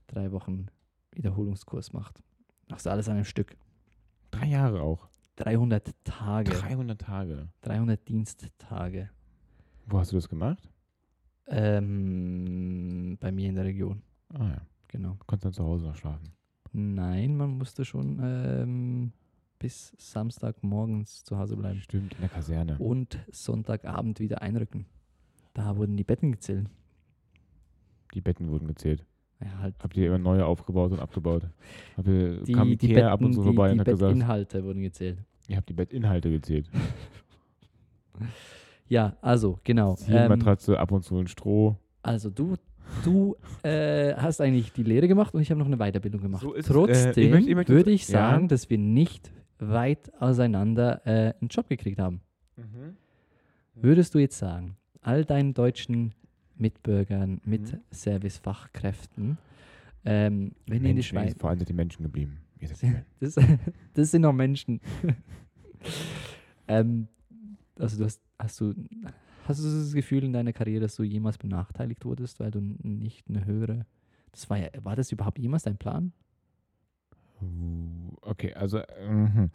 [0.08, 0.68] drei Wochen
[1.16, 2.22] Wiederholungskurs machst.
[2.70, 3.56] Machst du alles an einem Stück.
[4.32, 5.08] Drei Jahre auch.
[5.38, 6.52] 300 Tage.
[6.52, 7.50] 300 Tage.
[7.62, 9.10] 300 Diensttage.
[9.86, 10.70] Wo hast du das gemacht?
[11.48, 14.02] Ähm, bei mir in der Region.
[14.34, 14.62] Ah ja.
[14.90, 15.18] Genau.
[15.26, 16.34] Konntest dann zu Hause noch schlafen.
[16.74, 19.14] Nein, man musste schon ähm,
[19.60, 21.80] bis Samstagmorgens zu Hause bleiben.
[21.82, 22.78] Stimmt, in der Kaserne.
[22.80, 24.86] Und Sonntagabend wieder einrücken.
[25.54, 26.70] Da wurden die Betten gezählt.
[28.14, 29.06] Die Betten wurden gezählt.
[29.40, 31.44] Ja, halt Habt ihr immer neue aufgebaut und abgebaut?
[31.96, 33.86] Habt ihr, die, kam die Ikea ab und Betten, zu die, vorbei die und hat
[33.88, 35.20] gesagt, Bettinhalte wurden gezählt.
[35.48, 36.70] ihr habt die Bettinhalte gezählt.
[38.90, 39.98] Ja, also, genau.
[40.08, 41.76] Die Ähm, Matratze, ab und zu ein Stroh.
[42.04, 42.56] also du,
[43.04, 46.42] du äh, hast eigentlich die Lehre gemacht und ich habe noch eine Weiterbildung gemacht.
[46.42, 46.56] So.
[46.56, 48.14] Äh, Trotzdem ich möchte- würde ich ja.
[48.32, 52.22] sagen, dass wir nicht weit auseinander äh, einen Job gekriegt haben.
[53.76, 56.14] Würdest du jetzt sagen, all deinen deutschen
[56.60, 57.80] Mitbürgern mit Mhm.
[57.92, 59.38] Servicefachkräften,
[60.06, 61.36] ähm, wenn ihr in die Menschen, Schweiz.
[61.40, 62.40] vor allem sind die Menschen geblieben.
[62.60, 63.06] Menschen.
[63.20, 63.36] Das,
[63.94, 64.80] das sind noch Menschen.
[66.68, 67.08] ähm,
[67.78, 68.74] also du hast, hast du
[69.48, 73.28] hast du das Gefühl in deiner Karriere, dass du jemals benachteiligt wurdest, weil du nicht
[73.30, 73.86] eine höhere.
[74.32, 76.12] Das war ja, war das überhaupt jemals dein Plan?
[78.22, 79.52] Okay, also mhm.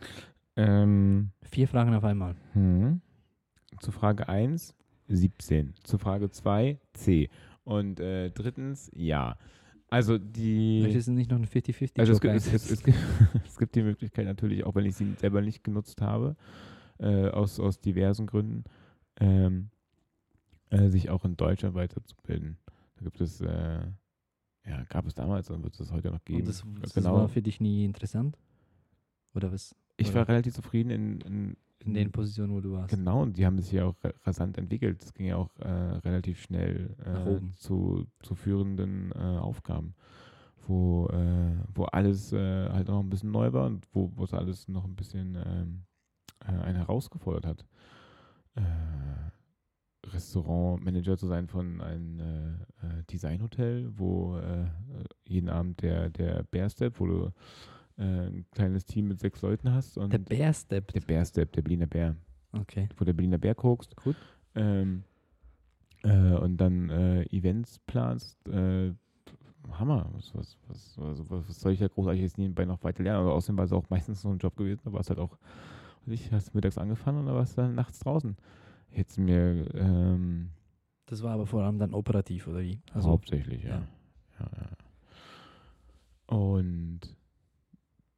[0.57, 2.37] ähm, Vier Fragen auf einmal.
[2.53, 3.01] hm.
[3.81, 4.75] zu Frage 1
[5.17, 7.31] 17, zu Frage 2 C
[7.65, 9.37] und äh, drittens ja.
[9.89, 12.99] Also die Möchtest du nicht noch eine 50-50 Also es gibt, es, es, es, gibt,
[13.47, 16.37] es gibt die Möglichkeit natürlich, auch wenn ich sie selber nicht genutzt habe,
[16.99, 18.65] äh, aus, aus diversen Gründen,
[19.21, 19.71] ähm,
[20.71, 22.57] äh, sich auch in Deutschland weiterzubilden.
[22.97, 23.87] Da gibt es, äh,
[24.65, 26.41] ja, gab es damals und wird es heute noch geben.
[26.41, 27.15] Und das, das genau.
[27.15, 28.39] war für dich nie interessant?
[29.35, 29.75] Oder was?
[29.97, 32.95] ich war relativ zufrieden in, in, In den Positionen, wo du warst.
[32.95, 35.03] Genau, und die haben sich ja auch ra- rasant entwickelt.
[35.03, 37.53] Es ging ja auch äh, relativ schnell äh, oben.
[37.57, 39.95] zu, zu führenden äh, Aufgaben,
[40.67, 44.69] wo, äh, wo alles äh, halt noch ein bisschen neu war und wo es alles
[44.69, 45.83] noch ein bisschen ähm,
[46.45, 47.67] äh, einen herausgefordert hat.
[50.07, 52.59] Restaurantmanager zu sein von einem
[53.11, 54.39] Designhotel, wo
[55.25, 57.31] jeden Abend der, der Bear Step, wo du
[57.97, 60.89] ein kleines Team mit sechs Leuten hast und Der Bear Step.
[60.93, 62.17] der Bear Step, der Berliner Bär
[62.53, 62.89] Okay.
[62.97, 63.97] wo der Berliner Bär guckst.
[63.97, 64.17] Gut.
[64.55, 65.05] Ähm,
[66.03, 68.47] äh, und dann äh, Events planst.
[68.49, 68.93] Äh,
[69.71, 70.11] Hammer.
[70.13, 73.21] Was, was, was, was, was, soll ich da großartig jetzt nebenbei noch weiter lernen?
[73.21, 74.83] Aber außerdem war es auch meistens so ein Job gewesen.
[74.85, 75.39] Da war es halt auch,
[76.05, 78.37] weiß ich hast mittags angefangen und dann warst du dann nachts draußen.
[78.91, 80.51] Jetzt mir ähm,
[81.07, 82.81] Das war aber vor allem dann operativ, oder wie?
[82.93, 83.71] Also, hauptsächlich, ja.
[83.71, 83.89] ja.
[84.41, 86.37] Ja, ja.
[86.37, 87.01] Und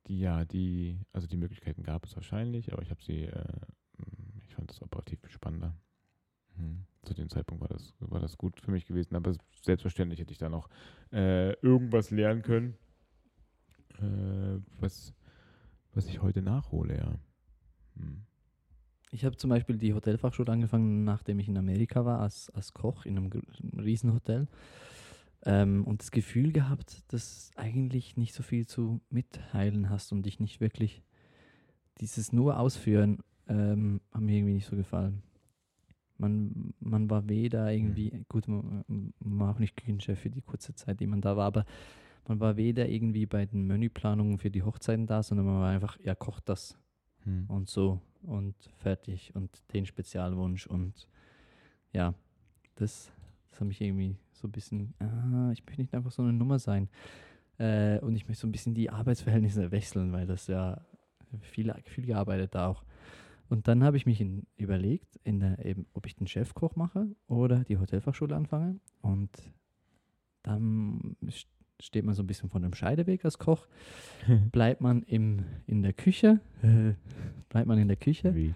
[0.06, 3.44] die, ja, die, also die Möglichkeiten gab es wahrscheinlich, aber ich habe sie, äh,
[3.98, 5.74] mh, ich fand das operativ viel spannender.
[6.56, 6.84] Mhm.
[7.02, 10.38] Zu dem Zeitpunkt war das, war das gut für mich gewesen, aber selbstverständlich hätte ich
[10.38, 10.68] da noch
[11.12, 12.74] äh, irgendwas lernen können,
[13.98, 15.14] äh, was,
[15.92, 17.18] was ich heute nachhole, ja.
[17.94, 18.26] Mhm.
[19.10, 23.06] Ich habe zum Beispiel die Hotelfachschule angefangen, nachdem ich in Amerika war, als, als Koch
[23.06, 24.48] in einem, einem Riesenhotel.
[25.44, 30.40] Ähm, und das Gefühl gehabt, dass eigentlich nicht so viel zu mitteilen hast und dich
[30.40, 31.02] nicht wirklich
[32.00, 35.22] dieses nur ausführen, ähm, hat mir irgendwie nicht so gefallen.
[36.16, 40.74] Man, man war weder irgendwie, gut, man, man war auch nicht Küchenchef für die kurze
[40.74, 41.64] Zeit, die man da war, aber
[42.26, 45.98] man war weder irgendwie bei den Menüplanungen für die Hochzeiten da, sondern man war einfach,
[46.00, 46.78] ja, kocht das.
[47.24, 47.44] Mhm.
[47.48, 48.00] und so.
[48.22, 49.34] Und fertig.
[49.34, 50.66] Und den Spezialwunsch.
[50.66, 51.08] Und
[51.92, 52.14] ja,
[52.76, 53.12] das,
[53.54, 56.58] das hat mich irgendwie so ein bisschen, ah, ich möchte nicht einfach so eine Nummer
[56.58, 56.88] sein
[57.58, 60.80] äh, und ich möchte so ein bisschen die Arbeitsverhältnisse wechseln, weil das ja
[61.40, 62.82] viel, viel gearbeitet da auch.
[63.48, 67.06] Und dann habe ich mich in, überlegt, in der, eben, ob ich den Chefkoch mache
[67.28, 68.80] oder die Hotelfachschule anfange.
[69.02, 69.30] Und
[70.42, 71.46] dann st-
[71.78, 73.68] steht man so ein bisschen vor einem Scheideweg als Koch.
[74.50, 76.40] Bleibt man im, in der Küche,
[77.50, 78.54] bleibt man in der Küche Wie?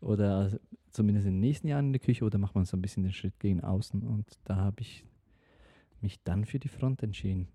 [0.00, 0.60] oder
[0.98, 3.12] zumindest in den nächsten Jahren in der Küche oder macht man so ein bisschen den
[3.12, 4.02] Schritt gegen außen.
[4.02, 5.04] Und da habe ich
[6.00, 7.46] mich dann für die Front entschieden.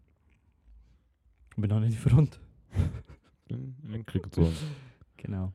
[1.57, 2.39] Und bin dann in die Front.
[3.49, 4.55] In, in den Krieg gezogen.
[5.17, 5.53] Genau.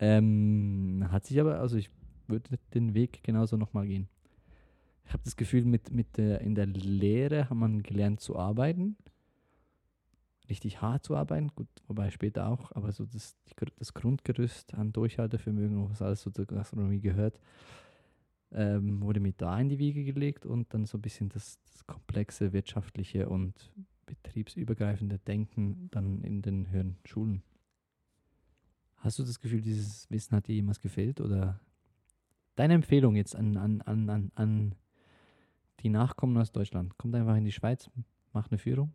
[0.00, 1.88] Ähm, hat sich aber, also ich
[2.26, 4.08] würde den Weg genauso nochmal gehen.
[5.04, 8.96] Ich habe das Gefühl, mit, mit der, in der Lehre hat man gelernt zu arbeiten.
[10.48, 13.36] Richtig hart zu arbeiten, gut, wobei später auch, aber so das,
[13.78, 17.40] das Grundgerüst an Durchhaltevermögen, was alles so zur Gastronomie gehört,
[18.52, 21.86] ähm, wurde mir da in die Wiege gelegt und dann so ein bisschen das, das
[21.86, 23.72] komplexe wirtschaftliche und
[24.06, 27.42] betriebsübergreifende Denken dann in den höheren Schulen.
[28.96, 31.20] Hast du das Gefühl, dieses Wissen hat dir jemals gefehlt?
[31.20, 31.60] Oder
[32.54, 34.74] deine Empfehlung jetzt an, an, an, an, an
[35.80, 36.96] die Nachkommen aus Deutschland?
[36.96, 37.90] Kommt einfach in die Schweiz,
[38.32, 38.92] macht eine Führung,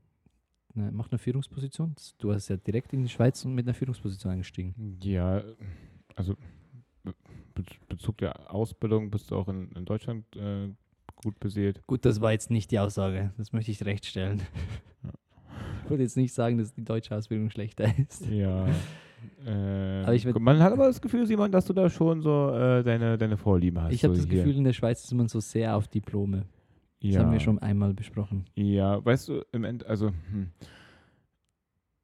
[0.73, 1.95] ne, macht eine Führungsposition.
[2.19, 4.97] Du hast ja direkt in die Schweiz und mit einer Führungsposition eingestiegen.
[5.03, 5.41] Ja,
[6.15, 6.35] also
[7.03, 7.13] Be-
[7.55, 10.69] Be Bezug der Ausbildung bist du auch in, in Deutschland äh,
[11.15, 11.85] gut besiedelt.
[11.87, 13.33] Gut, das war jetzt nicht die Aussage.
[13.37, 14.41] Das möchte ich rechtstellen.
[15.03, 15.11] Ja.
[15.83, 18.25] Ich würde jetzt nicht sagen, dass die deutsche Ausbildung schlechter ist.
[18.27, 18.67] Ja.
[19.45, 22.83] Äh, Aber ich man hat aber das Gefühl, Simon, dass du da schon so äh,
[22.83, 23.91] deine, deine Vorlieben hast.
[23.91, 24.43] Ich habe so das hier.
[24.43, 26.45] Gefühl, in der Schweiz ist man so sehr auf Diplome.
[27.01, 27.21] Das ja.
[27.21, 28.45] haben wir schon einmal besprochen.
[28.55, 30.51] Ja, weißt du, im End, also, hm.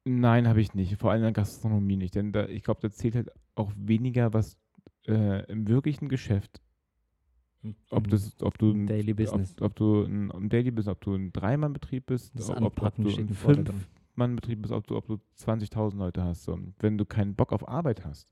[0.04, 0.96] nein, habe ich nicht.
[0.96, 2.14] Vor allem in der Gastronomie nicht.
[2.14, 4.56] Denn da, ich glaube, da zählt halt auch weniger, was
[5.06, 6.62] äh, im wirklichen Geschäft,
[7.90, 9.54] ob, das, ob du ein Daily Business.
[9.58, 12.82] Ob, ob du ein, ein Daily Business, ob du ein Dreimann-Betrieb bist, Das ob, ob,
[12.82, 13.28] ob du ein.
[13.28, 16.44] Fünf-Mann-Betrieb bist, ob du, ob du 20.000 Leute hast.
[16.44, 16.58] So.
[16.78, 18.28] Wenn du keinen Bock auf Arbeit hast,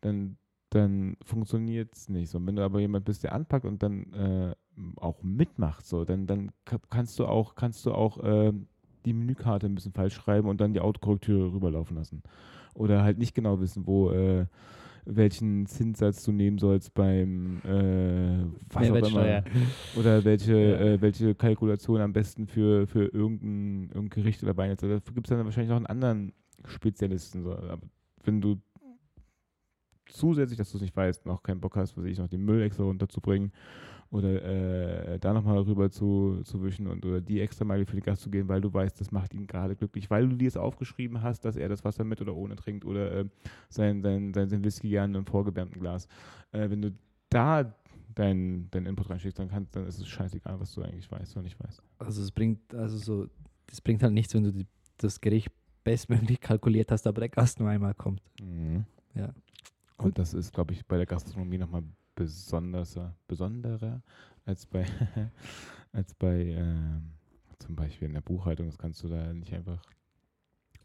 [0.00, 0.36] dann,
[0.70, 2.30] dann funktioniert es nicht.
[2.30, 2.44] So.
[2.44, 4.54] Wenn du aber jemand bist, der anpackt und dann äh,
[4.96, 8.52] auch mitmacht, so, dann, dann ka- kannst du auch, kannst du auch äh,
[9.04, 12.22] die Menükarte ein bisschen falsch schreiben und dann die Autokorrektur rüberlaufen lassen.
[12.74, 14.46] Oder halt nicht genau wissen, wo äh,
[15.10, 19.42] welchen Zinssatz du nehmen sollst beim äh, was auch immer.
[19.96, 24.70] Oder welche, äh, welche Kalkulation am besten für, für irgendein, irgendein Gericht oder Wein.
[24.70, 26.32] Also dafür gibt es dann wahrscheinlich noch einen anderen
[26.66, 27.42] Spezialisten.
[27.42, 27.52] So.
[27.52, 27.78] Aber
[28.24, 28.60] wenn du
[30.08, 32.62] zusätzlich, dass du es nicht weißt, noch keinen Bock hast, was ich noch den Müll
[32.62, 33.52] extra runterzubringen
[34.10, 38.02] oder äh, da nochmal rüber zu, zu wischen und oder die extra Meile für den
[38.02, 40.56] Gast zu gehen, weil du weißt, das macht ihn gerade glücklich, weil du dir es
[40.56, 43.24] aufgeschrieben hast, dass er das Wasser mit oder ohne trinkt oder äh,
[43.68, 46.08] sein, sein, sein, sein Whisky gerne in einem vorgewärmten Glas.
[46.52, 46.92] Äh, wenn du
[47.28, 47.74] da
[48.14, 51.44] deinen dein Input reinschickst, dann, kannst, dann ist es scheißegal, was du eigentlich weißt oder
[51.44, 51.82] nicht weißt.
[51.98, 53.28] Also es bringt, also so,
[53.66, 54.66] das bringt halt nichts, wenn du die,
[54.96, 55.52] das Gericht
[55.84, 58.22] bestmöglich kalkuliert hast, aber der Gast nur einmal kommt.
[59.14, 59.34] Ja.
[59.98, 61.82] Und das ist, glaube ich, bei der Gastronomie nochmal
[62.14, 64.02] besonders, besonderer
[64.44, 64.84] als bei,
[65.92, 67.12] als bei ähm,
[67.58, 68.66] zum Beispiel in der Buchhaltung.
[68.66, 69.82] Das kannst du da nicht einfach,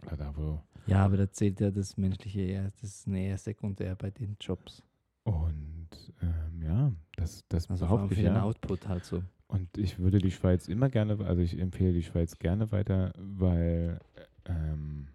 [0.06, 0.62] oder da wo.
[0.86, 4.36] Ja, aber da zählt ja das Menschliche eher, das ist eine eher sekundär bei den
[4.39, 4.84] Jobs.
[5.23, 5.89] Und
[6.21, 8.43] ähm, ja, das, das Also behaupte für ich den ja.
[8.43, 9.23] Output halt so.
[9.47, 13.99] Und ich würde die Schweiz immer gerne, also ich empfehle die Schweiz gerne weiter, weil
[14.45, 15.08] ähm,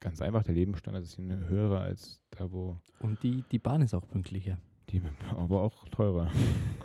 [0.00, 3.94] ganz einfach der Lebensstandard ist hier höher als da, wo Und die, die Bahn ist
[3.94, 4.58] auch pünktlicher.
[4.90, 5.02] die,
[5.36, 6.30] aber auch teurer.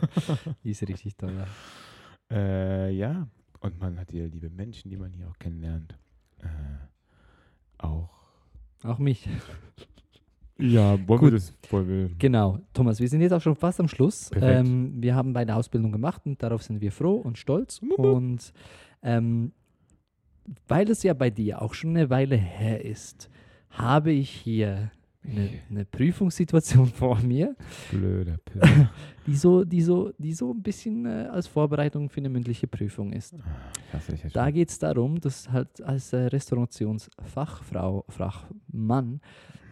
[0.64, 1.46] Die ist richtig teuer.
[2.30, 3.28] Äh, ja,
[3.60, 5.96] und man hat hier liebe Menschen, die man hier auch kennenlernt.
[6.40, 6.46] Äh,
[7.78, 8.10] auch.
[8.82, 9.28] Auch mich.
[10.58, 11.22] Ja, wollen Gut.
[11.22, 11.52] wir das?
[11.70, 12.58] Wollen wir, Genau.
[12.74, 14.30] Thomas, wir sind jetzt auch schon fast am Schluss.
[14.36, 17.80] Ähm, wir haben beide Ausbildung gemacht und darauf sind wir froh und stolz.
[17.82, 17.98] Wupp.
[17.98, 18.52] Und
[19.02, 19.52] ähm,
[20.68, 23.30] weil es ja bei dir auch schon eine Weile her ist,
[23.70, 24.90] habe ich hier
[25.24, 27.56] eine, eine Prüfungssituation vor mir,
[27.90, 28.62] blöder Pill.
[29.26, 33.12] die so, die so, die so ein bisschen äh, als Vorbereitung für eine mündliche Prüfung
[33.12, 33.34] ist.
[34.10, 39.20] Dich ja Da geht es darum, dass halt als äh, Restaurationsfachfrau, Fachmann,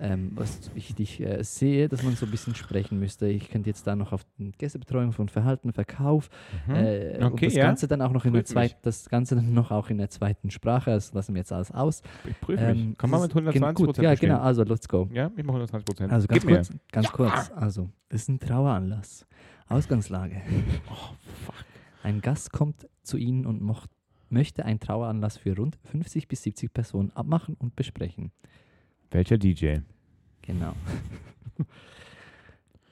[0.01, 3.29] ähm, was ich dich äh, sehe, dass man so ein bisschen sprechen müsste.
[3.29, 6.29] Ich könnte jetzt da noch auf die Gästebetreuung von Verhalten, Verkauf
[6.67, 6.75] Mhm.
[6.75, 7.67] äh, und Okay, das ja.
[7.67, 10.11] Ganze dann auch noch in der Prüf zweiten, das Ganze dann noch auch in der
[10.11, 10.91] zweiten Sprache.
[10.91, 12.03] Das lassen wir jetzt alles aus.
[12.29, 13.03] Ich prüfe Ähm, mich.
[13.03, 14.41] Mal das mit ist gen- 120 gut, Prozent Ja, genau.
[14.41, 15.09] Also let's go.
[15.13, 16.13] Ja, ich mache 120 Prozent.
[16.13, 16.57] Also ganz Gib mir.
[16.57, 17.51] kurz, ganz kurz.
[17.55, 19.27] Also, es ist ein Traueranlass.
[19.69, 20.43] Ausgangslage.
[20.91, 21.55] Oh, fuck.
[22.03, 23.91] Ein Gast kommt zu Ihnen und mocht,
[24.29, 28.33] möchte einen Traueranlass für rund 50 bis 70 Personen abmachen und besprechen.
[29.11, 29.79] Welcher DJ?
[30.43, 30.75] Genau.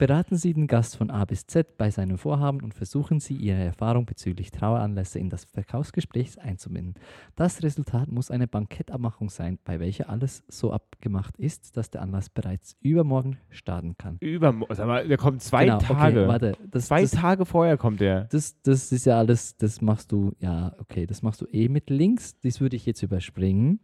[0.00, 3.62] Beraten Sie den Gast von A bis Z bei seinem Vorhaben und versuchen Sie, Ihre
[3.62, 6.94] Erfahrung bezüglich Traueranlässe in das Verkaufsgespräch einzubinden.
[7.36, 12.30] Das Resultat muss eine Bankettabmachung sein, bei welcher alles so abgemacht ist, dass der Anlass
[12.30, 14.16] bereits übermorgen starten kann.
[14.20, 16.20] Über, sag mal, der kommt zwei Genau, Tage.
[16.20, 18.24] Okay, warte, das, zwei das, Tage vorher kommt der.
[18.24, 21.90] das, das ist ja alles, das machst du, ja, okay, das machst du eh mit
[21.90, 22.40] links.
[22.40, 23.80] Das würde ich jetzt überspringen,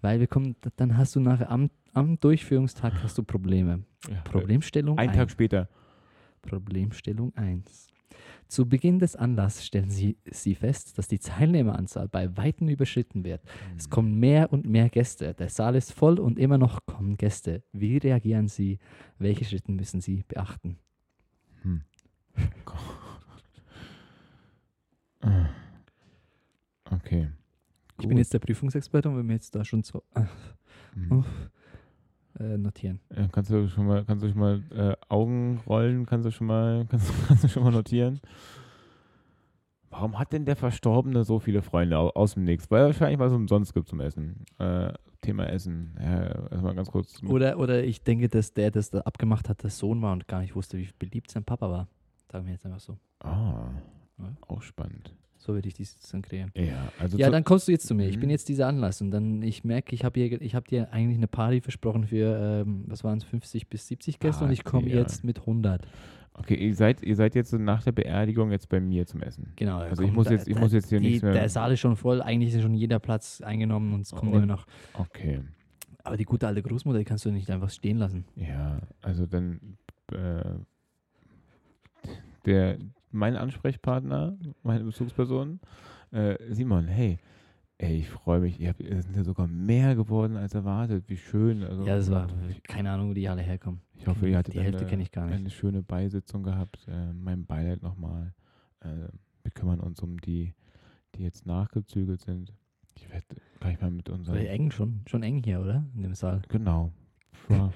[0.00, 3.84] weil wir kommen, dann hast du nachher am, am Durchführungstag hast du Probleme.
[4.08, 5.18] Ja, Problemstellung Ein 1.
[5.18, 5.68] Tag später.
[6.42, 7.88] Problemstellung 1.
[8.48, 13.42] Zu Beginn des Anlasses stellen Sie, Sie fest, dass die Teilnehmeranzahl bei Weitem überschritten wird.
[13.76, 15.34] Es kommen mehr und mehr Gäste.
[15.34, 17.62] Der Saal ist voll und immer noch kommen Gäste.
[17.72, 18.78] Wie reagieren Sie?
[19.18, 20.78] Welche Schritte müssen Sie beachten?
[21.62, 21.82] Hm.
[26.92, 27.28] Okay.
[28.00, 30.24] Ich bin jetzt der Prüfungsexperte und wenn wir jetzt da schon so äh,
[30.94, 31.24] Hm.
[32.40, 33.00] Äh, notieren.
[33.14, 36.46] Ja, kannst du schon mal, kannst du schon mal äh, Augen rollen, kannst du schon
[36.48, 38.20] mal, kannst, kannst du schon mal notieren?
[39.90, 42.70] Warum hat denn der Verstorbene so viele Freunde au aus dem Nix?
[42.70, 44.44] Weil er wahrscheinlich was umsonst gibt zum Essen.
[44.58, 45.96] Äh, Thema Essen.
[46.00, 47.20] Ja, erstmal ganz kurz.
[47.24, 50.40] Oder, oder ich denke, dass der, das da abgemacht hat, der Sohn war und gar
[50.40, 51.88] nicht wusste, wie beliebt sein Papa war.
[52.30, 52.96] Sagen wir jetzt einfach so.
[53.18, 53.68] Ah,
[54.18, 54.32] Ja.
[54.46, 55.14] auch spannend.
[55.42, 56.50] So würde ich dies dann kreieren.
[56.54, 58.06] Ja, also Ja, dann kommst du jetzt zu mir.
[58.08, 58.32] Ich bin Mhm.
[58.32, 61.62] jetzt dieser Anlass und dann, ich merke, ich habe ich hab dir eigentlich eine Party
[61.62, 64.96] versprochen für, ähm, was waren es, 50 bis 70 Gäste und ich komme ja.
[64.98, 65.88] jetzt mit 100.
[66.34, 69.52] Okay, ihr seid, ihr seid jetzt so nach der Beerdigung jetzt bei mir zum Essen.
[69.56, 69.78] Genau.
[69.78, 71.96] Also ich muss jetzt- ich muss jetzt hier die, nichts mehr- Der Saal ist schon
[71.96, 74.66] voll, eigentlich ist schon jeder Platz eingenommen und es kommt Und- immer noch.
[74.94, 75.40] Okay.
[76.04, 78.24] Aber die gute alte Großmutter, die kannst du nicht einfach stehen lassen.
[78.36, 79.76] Ja, also dann
[80.12, 80.54] äh,
[82.46, 82.78] der
[83.10, 85.60] mein Ansprechpartner, meine Bezugsperson,
[86.12, 87.18] äh, Simon, hey,
[87.78, 91.04] ey, ich freue mich, ihr habt, es sind ja sogar mehr geworden als erwartet.
[91.08, 91.62] Wie schön.
[91.62, 92.28] Also, Ja, das war,
[92.64, 93.80] keine Ahnung, wo die alle herkommen.
[93.94, 95.38] Ich hoffe, ihr hattet Die Hälfte eine, kenne ich gar nicht.
[95.38, 96.86] eine schöne Beisitzung gehabt.
[96.88, 98.34] Äh, mein Beileid nochmal.
[98.80, 99.08] Äh,
[99.42, 100.54] wir kümmern uns um die,
[101.14, 102.52] die jetzt nachgezügelt sind.
[102.96, 103.24] Ich werde
[103.60, 104.36] gleich mal mit unseren.
[104.36, 105.84] Eng schon, schon eng hier, oder?
[105.94, 106.42] In dem Saal.
[106.48, 106.92] Genau.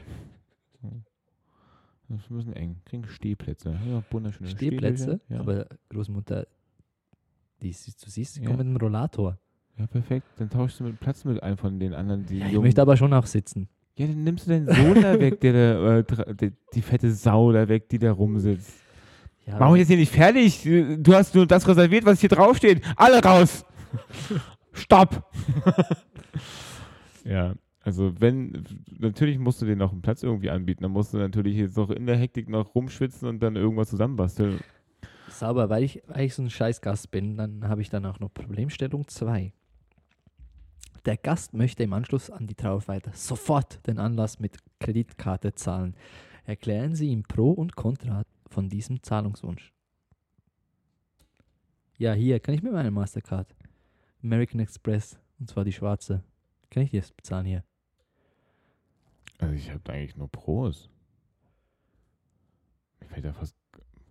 [2.08, 2.76] Das ist ein bisschen eng.
[2.84, 3.78] Kriegen Stehplätze.
[3.88, 5.40] Ja, wunderschöne Stehplätze, Stehplätze, Ja.
[5.40, 6.46] aber Großmutter,
[7.62, 8.46] die, du siehst, die Ja.
[8.46, 9.38] kommt mit einem Rollator.
[9.78, 10.26] ja, perfekt.
[10.36, 12.26] Dann tauschst du mit Platz mit einem von den anderen.
[12.26, 13.68] Die Ja, ich möchte aber schon auch sitzen.
[13.96, 17.50] ja, dann nimmst du deinen Sohn da weg, der, da, äh, tra- die, fette Sau
[17.52, 18.72] da weg, die da rumsitzt.
[19.46, 20.62] Ja, Machen wir jetzt hier nicht fertig.
[21.02, 22.82] Du hast nur das reserviert, was hier draufsteht.
[22.96, 23.64] Alle raus!
[24.72, 25.30] Stopp!
[27.24, 27.54] ja,
[27.84, 28.64] also wenn,
[28.98, 30.82] natürlich musst du dir noch einen Platz irgendwie anbieten.
[30.82, 34.60] Dann musst du natürlich jetzt noch in der Hektik noch rumschwitzen und dann irgendwas zusammenbasteln.
[35.28, 38.32] Sauber, weil ich, weil ich so ein Scheißgast bin, dann habe ich dann auch noch
[38.32, 39.52] Problemstellung 2.
[41.04, 45.94] Der Gast möchte im Anschluss an die Trauerfeier sofort den Anlass mit Kreditkarte zahlen.
[46.46, 49.74] Erklären Sie ihm Pro und Contra von diesem Zahlungswunsch.
[51.98, 53.54] Ja, hier, kann ich mit meiner Mastercard.
[54.22, 56.22] American Express, und zwar die schwarze.
[56.70, 57.62] Kann ich jetzt bezahlen hier?
[59.38, 60.88] Also ich habe eigentlich nur Pros.
[63.00, 63.54] Mir fällt da fast.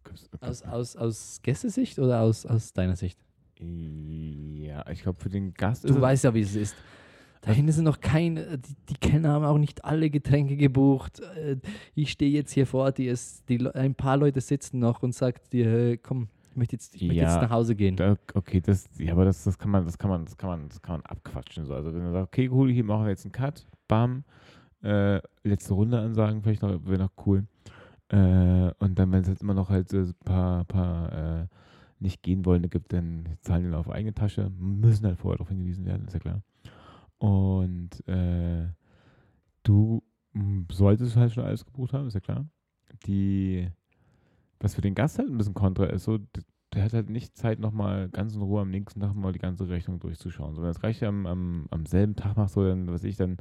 [0.03, 3.19] gibt's- Aus, aus, aus Gästesicht oder aus, aus deiner Sicht?
[3.59, 6.75] Ja, ich glaube für den Gast Du weißt ja, wie es ist.
[7.41, 11.19] Da hinten sind noch keine, die, die Kellner haben auch nicht alle Getränke gebucht.
[11.19, 11.57] Äh,
[11.93, 13.17] Ich stehe jetzt hier vor dir,
[13.49, 17.01] die, ein paar Leute sitzen noch und sagt dir, hey, komm, ich möchte jetzt, ich
[17.01, 17.97] möchte Ja, jetzt nach Hause gehen.
[17.97, 20.69] Da, okay, das, ja, aber das, das kann man, das kann man, das kann man,
[20.69, 21.65] das kann man abquatschen.
[21.65, 21.73] So.
[21.73, 24.23] Also wenn man sagt, okay, cool, hier machen wir jetzt einen Cut, bam,
[24.83, 27.45] äh, letzte Runde ansagen, vielleicht noch, wäre noch cool.
[28.09, 31.47] Äh, und dann, wenn es jetzt immer noch halt so ein paar, paar äh,
[31.99, 35.85] nicht gehen wollende gibt, dann zahlen die auf eigene Tasche, müssen halt vorher darauf hingewiesen
[35.85, 36.43] werden, ist ja klar.
[37.17, 38.67] Und äh,
[39.63, 40.03] du
[40.69, 42.45] solltest halt schon alles gebucht haben, ist ja klar.
[43.05, 43.69] Die,
[44.59, 46.19] was für den Gast halt ein bisschen kontra ist, so,
[46.73, 49.69] der hat halt nicht Zeit, nochmal ganz in Ruhe am nächsten Tag mal die ganze
[49.69, 50.55] Rechnung durchzuschauen.
[50.55, 53.37] So, wenn das reicht am, am, am selben Tag machst, so, dann, was ich dann,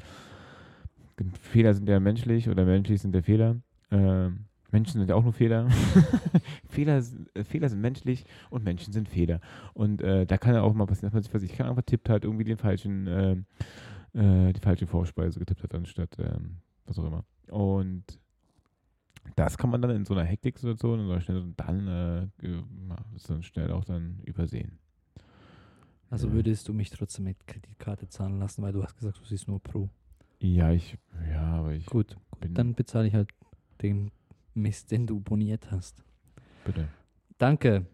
[1.41, 3.57] Fehler sind ja menschlich oder menschlich sind der Fehler.
[3.91, 5.69] Ähm, Menschen sind ja auch nur Fehler.
[6.69, 7.03] Fehler,
[7.35, 9.41] äh, Fehler sind menschlich und Menschen sind Fehler.
[9.75, 11.83] Und äh, da kann ja auch mal passieren, dass man sich, was ich kann, einfach
[11.83, 13.45] tippt hat, irgendwie den falschen, ähm,
[14.15, 16.57] äh, die falsche Vorspeise getippt hat, anstatt ähm,
[16.87, 17.25] was auch immer.
[17.51, 18.05] Und
[19.37, 22.97] das kann man dann in so einer Hektiksituation, in so einer schnell dann, äh, ja,
[23.15, 24.79] ist dann schnell auch dann übersehen.
[26.11, 26.35] Also Ja.
[26.35, 29.61] würdest du mich trotzdem mit Kreditkarte zahlen lassen, weil du hast gesagt, du siehst nur
[29.63, 29.89] Pro.
[30.43, 30.97] Ja, ich,
[31.31, 33.31] ja, aber ich Gut, bin, dann bezahle ich halt
[33.81, 34.11] den
[34.55, 36.03] Mist, den du boniert hast.
[36.65, 36.89] bitte.
[37.39, 37.87] Danke.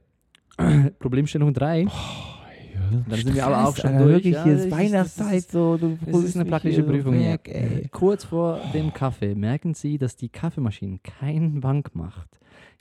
[0.98, 1.86] Problemstellung 3.
[1.86, 1.90] Oh,
[3.08, 4.14] Dann sind wir aber auch schon Alter, durch.
[4.16, 5.76] Wirklich, Ja, hier ist Weihnachtszeit ist- so.
[5.76, 7.12] Du Das ist eine praktische Prüfung.
[7.14, 7.88] Weg, ey.
[7.90, 12.28] Kurz vor dem Kaffee merken Sie, dass die Kaffeemaschine keinen Wank macht.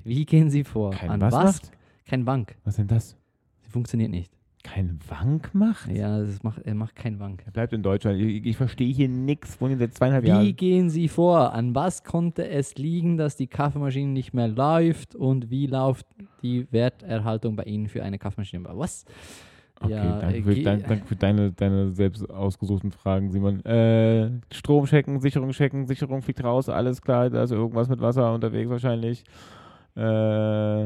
[0.03, 0.91] Wie gehen Sie vor?
[0.91, 1.61] Kein An was was?
[2.05, 2.55] Kein Wank.
[2.63, 3.17] Was denn das?
[3.63, 4.31] Sie funktioniert nicht.
[4.63, 5.89] Kein Wank macht?
[5.89, 7.43] Ja, das macht, er macht keinen Wank.
[7.45, 8.19] Er bleibt in Deutschland.
[8.19, 9.61] Ich, ich verstehe hier nichts.
[9.61, 10.55] Wohne hier seit zweieinhalb Wie Jahren.
[10.55, 11.53] gehen Sie vor?
[11.53, 16.05] An was konnte es liegen, dass die Kaffeemaschine nicht mehr läuft und wie läuft
[16.41, 18.65] die Werterhaltung bei Ihnen für eine Kaffeemaschine?
[18.73, 19.05] Was?
[19.79, 23.63] Okay, Ja, danke, für, danke, danke für deine, deine selbst ausgesuchten Fragen, Simon.
[23.63, 28.33] Äh, Strom checken, Sicherung checken, Sicherung fliegt raus, alles klar, da ist irgendwas mit Wasser
[28.33, 29.23] unterwegs wahrscheinlich.
[29.95, 30.85] Äh,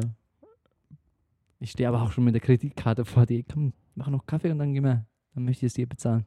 [1.61, 3.43] Ich stehe aber auch schon mit der Kreditkarte vor dir.
[3.43, 5.05] Komm, mach noch Kaffee und dann geh mal.
[5.35, 6.25] Dann möchte ich es dir bezahlen.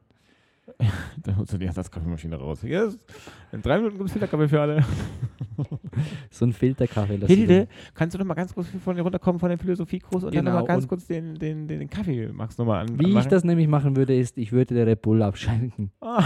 [1.23, 2.61] da holst du die Ersatzkaffeemaschine raus.
[2.63, 2.97] Yes.
[3.51, 4.83] In drei Minuten gibt es Filterkaffee für alle.
[6.31, 7.17] So ein Filterkaffee.
[7.17, 10.23] dass du Hilde, kannst du noch mal ganz kurz von dir runterkommen von dem Philosophiekurs
[10.23, 12.63] und dann noch Genau, mal ganz und- kurz den, den, den, den Kaffee magst du
[12.63, 15.01] noch mal an, dann- Wie ich das nämlich machen würde, ist, ich würde der Red
[15.01, 15.91] Bull abschenken.
[16.01, 16.23] Ah,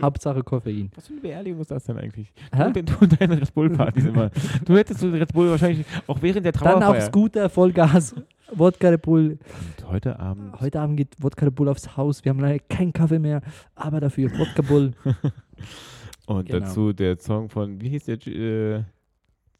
[0.00, 0.90] Hauptsache Koffein.
[0.94, 2.32] was für eine Beerdigung ist das denn eigentlich?
[2.54, 2.72] Hä?
[2.72, 4.30] Du, du deine Red Bull-Partys immer.
[4.64, 6.88] Du hättest so Red Bull wahrscheinlich auch während der Dann Trauerfeier.
[6.90, 8.14] auf Scooter, Vollgas,
[8.54, 9.38] Wodka Red Bull.
[9.78, 12.24] Und heute Abend Heute Abend geht Wodka Red Bull aufs Haus.
[12.24, 13.42] Wir haben leider keinen Kaffee mehr,
[13.74, 14.92] aber dafür Wodka Bull.
[16.26, 16.60] und Genau.
[16.60, 18.26] dazu der Song von, wie hieß der?
[18.26, 18.74] Äh,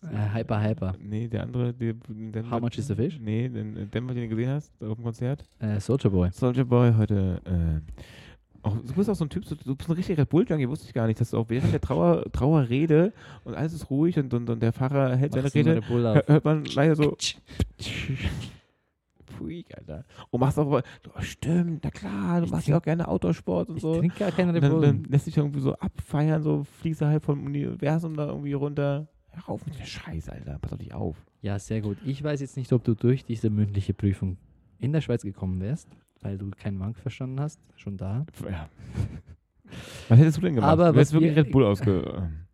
[0.02, 0.94] Äh, hyper, hyper.
[0.98, 1.74] nee, der andere.
[1.74, 3.18] Der, den, How much is the fish?
[3.20, 5.44] Nee, den, den Denver, den du gesehen hast auf dem Konzert.
[5.58, 6.30] Äh, Soldier Boy.
[6.32, 7.40] Soldier Boy heute.
[7.44, 7.80] Äh,
[8.62, 10.92] auch, du bist auch so ein Typ, du bist ein richtiger Red Bull-Junkie, wusste ich
[10.94, 13.12] gar nicht, dass du auch während der Trauer, Trauerrede
[13.44, 16.24] und alles ist ruhig und, und, und der Pfarrer hält seine Machst du einen Rede,
[16.26, 17.16] hört man leider so.
[19.40, 20.04] Freak, Alter.
[20.30, 23.76] Und machst auch, oh, stimmt, na klar, du Ich machst ja auch gerne Outdoorsport und
[23.76, 23.96] Ich so.
[23.98, 27.06] trinke gar keinen Und Red dann, dann lässt sich irgendwie so abfeiern, so fliegst du
[27.06, 29.08] halt vom Universum da irgendwie runter.
[29.32, 30.58] Hör auf mit der Scheiße, Alter.
[30.60, 31.16] Pass auf dich auf.
[31.40, 31.98] Ja, sehr gut.
[32.04, 34.36] Ich weiß jetzt nicht, ob du durch diese mündliche Prüfung
[34.78, 35.88] in der Schweiz gekommen wärst,
[36.20, 37.60] weil du keinen Wank verstanden hast.
[37.76, 38.26] Schon da.
[38.48, 38.68] Ja.
[40.08, 40.70] Was hättest du denn gemacht?
[40.72, 42.00] Aber du hättest wirklich wir- Red Bull ausge...
[42.16, 42.46] Ähm,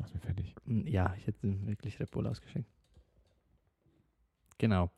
[0.00, 0.54] Mach's mir fertig.
[0.66, 2.68] Ja, ich hätte wirklich Red Bull ausgeschenkt.
[4.58, 4.90] Genau.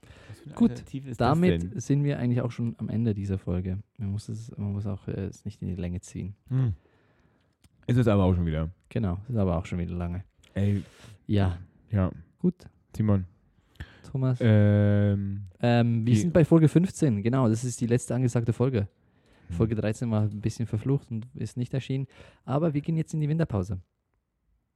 [0.54, 0.82] Gut,
[1.18, 3.78] Damit sind wir eigentlich auch schon am Ende dieser Folge.
[3.98, 6.34] Man muss es, man muss auch äh, es nicht in die Länge ziehen.
[6.48, 6.74] Hm.
[7.86, 8.70] Ist es aber auch schon wieder.
[8.88, 10.24] Genau, ist aber auch schon wieder lange.
[10.54, 10.82] Ey,
[11.26, 11.58] Ja,
[11.90, 12.10] ja.
[12.38, 12.54] gut,
[12.96, 13.26] Simon.
[14.10, 14.38] Thomas.
[14.40, 18.88] Ähm, ähm, wir sind bei Folge 15, genau, das ist die letzte angesagte Folge.
[19.48, 19.56] hm.
[19.56, 22.06] Folge 13 war ein bisschen verflucht und ist nicht erschienen.
[22.44, 23.80] Aber wir gehen jetzt in die Winterpause.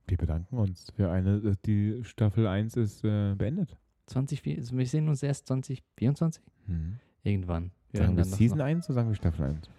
[0.07, 1.37] wir bedanken uns für eine...
[1.39, 3.77] äh, Die Staffel 1 ist äh, beendet.
[4.07, 6.43] 20, wir sehen uns erst 2024?
[6.67, 6.97] Hm.
[7.23, 7.71] Irgendwann.
[7.91, 9.71] Wir Sagen wir noch- Season 1 oder sagen wir Staffel 1?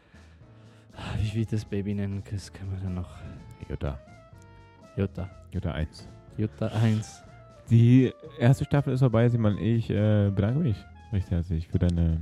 [0.98, 3.10] Ah, Wie wir das Baby nennen, das können wir dann noch.
[3.70, 4.00] Jutta.
[4.96, 5.30] Jutta.
[5.52, 6.08] Jutta 1.
[6.38, 7.22] Jutta 1.
[7.70, 9.58] Die erste Staffel ist vorbei, Simon.
[9.58, 10.78] Ich äh, bedanke mich
[11.12, 12.22] recht herzlich für deine,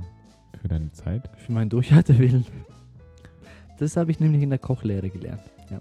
[0.60, 1.30] für deine Zeit.
[1.38, 2.44] Für meinen Durchhaltewillen.
[3.78, 5.42] Das habe ich nämlich in der Kochlehre gelernt.
[5.70, 5.80] Ja.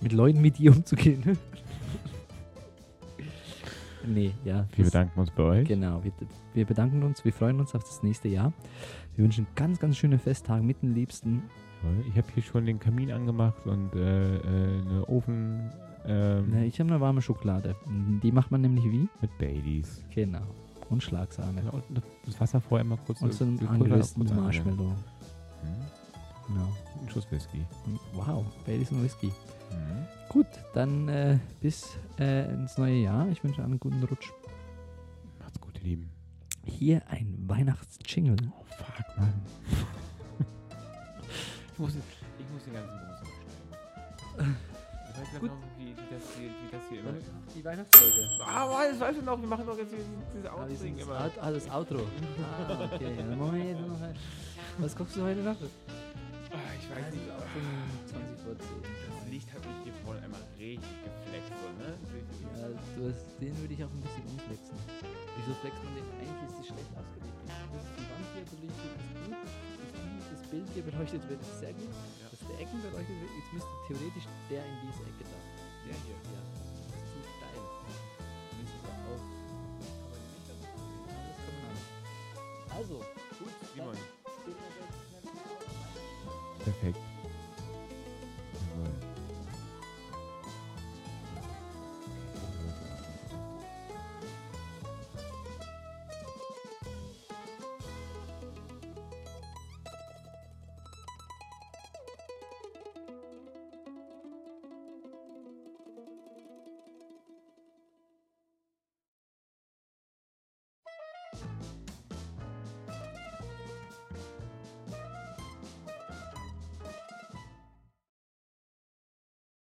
[0.00, 1.38] Mit Leuten wie dir umzugehen.
[4.06, 4.66] nee, ja.
[4.76, 5.68] Wir bedanken uns bei euch.
[5.68, 6.12] Genau, wir,
[6.54, 8.52] wir bedanken uns, wir freuen uns auf das nächste Jahr.
[9.16, 11.42] Wir wünschen ganz, ganz schöne Festtage mit den Liebsten.
[12.08, 15.70] Ich habe hier schon den Kamin angemacht und äh, äh, eine Ofen
[16.06, 17.74] ähm, Ne, ich habe eine warme Schokolade.
[18.22, 19.08] Die macht man nämlich wie?
[19.20, 20.02] mit Baileys.
[20.14, 20.42] Genau.
[20.90, 21.62] Und Schlagsahne.
[21.64, 21.82] Ja, und
[22.24, 24.90] das Wasser vorher mal kurz Und so kurz- angerösteten kurz- Marshmallow.
[25.62, 25.74] Hm.
[26.48, 26.68] Genau.
[27.00, 27.64] Ein Schuss Whisky.
[28.14, 29.28] Wow, Baileys und Whisky.
[29.70, 30.06] Hm.
[30.32, 33.28] Gut, dann äh, bis äh, ins neue Jahr.
[33.28, 34.30] Ich wünsche einen guten Rutsch.
[35.38, 36.10] Macht's gut, ihr Lieben.
[36.64, 38.36] Hier ein Weihnachtsjingle.
[38.58, 39.34] Oh, fuck, Mann.
[41.72, 44.56] ich, muss, ich muss den ganzen Bums abschneiden.
[45.14, 45.50] Ich weiß Gut.
[45.50, 47.12] noch, wie, wie, das hier, wie das hier immer...
[47.54, 48.28] Die Weihnachtsfolge.
[48.46, 51.24] Ah, das weißt du noch, wir machen doch jetzt dieses, dieses Ah, Outding immer.
[51.26, 51.98] Out, ah, das Outro.
[52.68, 53.22] ah, okay.
[53.36, 54.16] Noch ein-
[54.78, 55.58] Was guckst du heute Nacht?
[55.60, 57.28] Ah, ich weiß Also nicht.
[63.12, 64.72] Hast, den würde ich auch ein bisschen umflexen.
[65.36, 66.08] Wieso flext man den?
[66.16, 67.36] Eigentlich ist die schlecht ausgelegt.
[67.44, 69.36] Das ist die Wand hier beleuchtet, ist gut.
[69.36, 71.92] Das, das Bild hier beleuchtet wird, ist sehr gut.
[71.92, 72.32] Ja.
[72.32, 75.38] Dass der Ecken beleuchtet wird, jetzt müsste theoretisch der in diese Ecke da.
[75.84, 76.16] Der hier.
[76.24, 77.60] Ja, das ist zu steil.
[78.56, 79.20] Müsste es auch.
[79.92, 80.72] Aber nicht, dass es
[81.12, 81.84] alles kann man haben.
[82.72, 82.96] Also,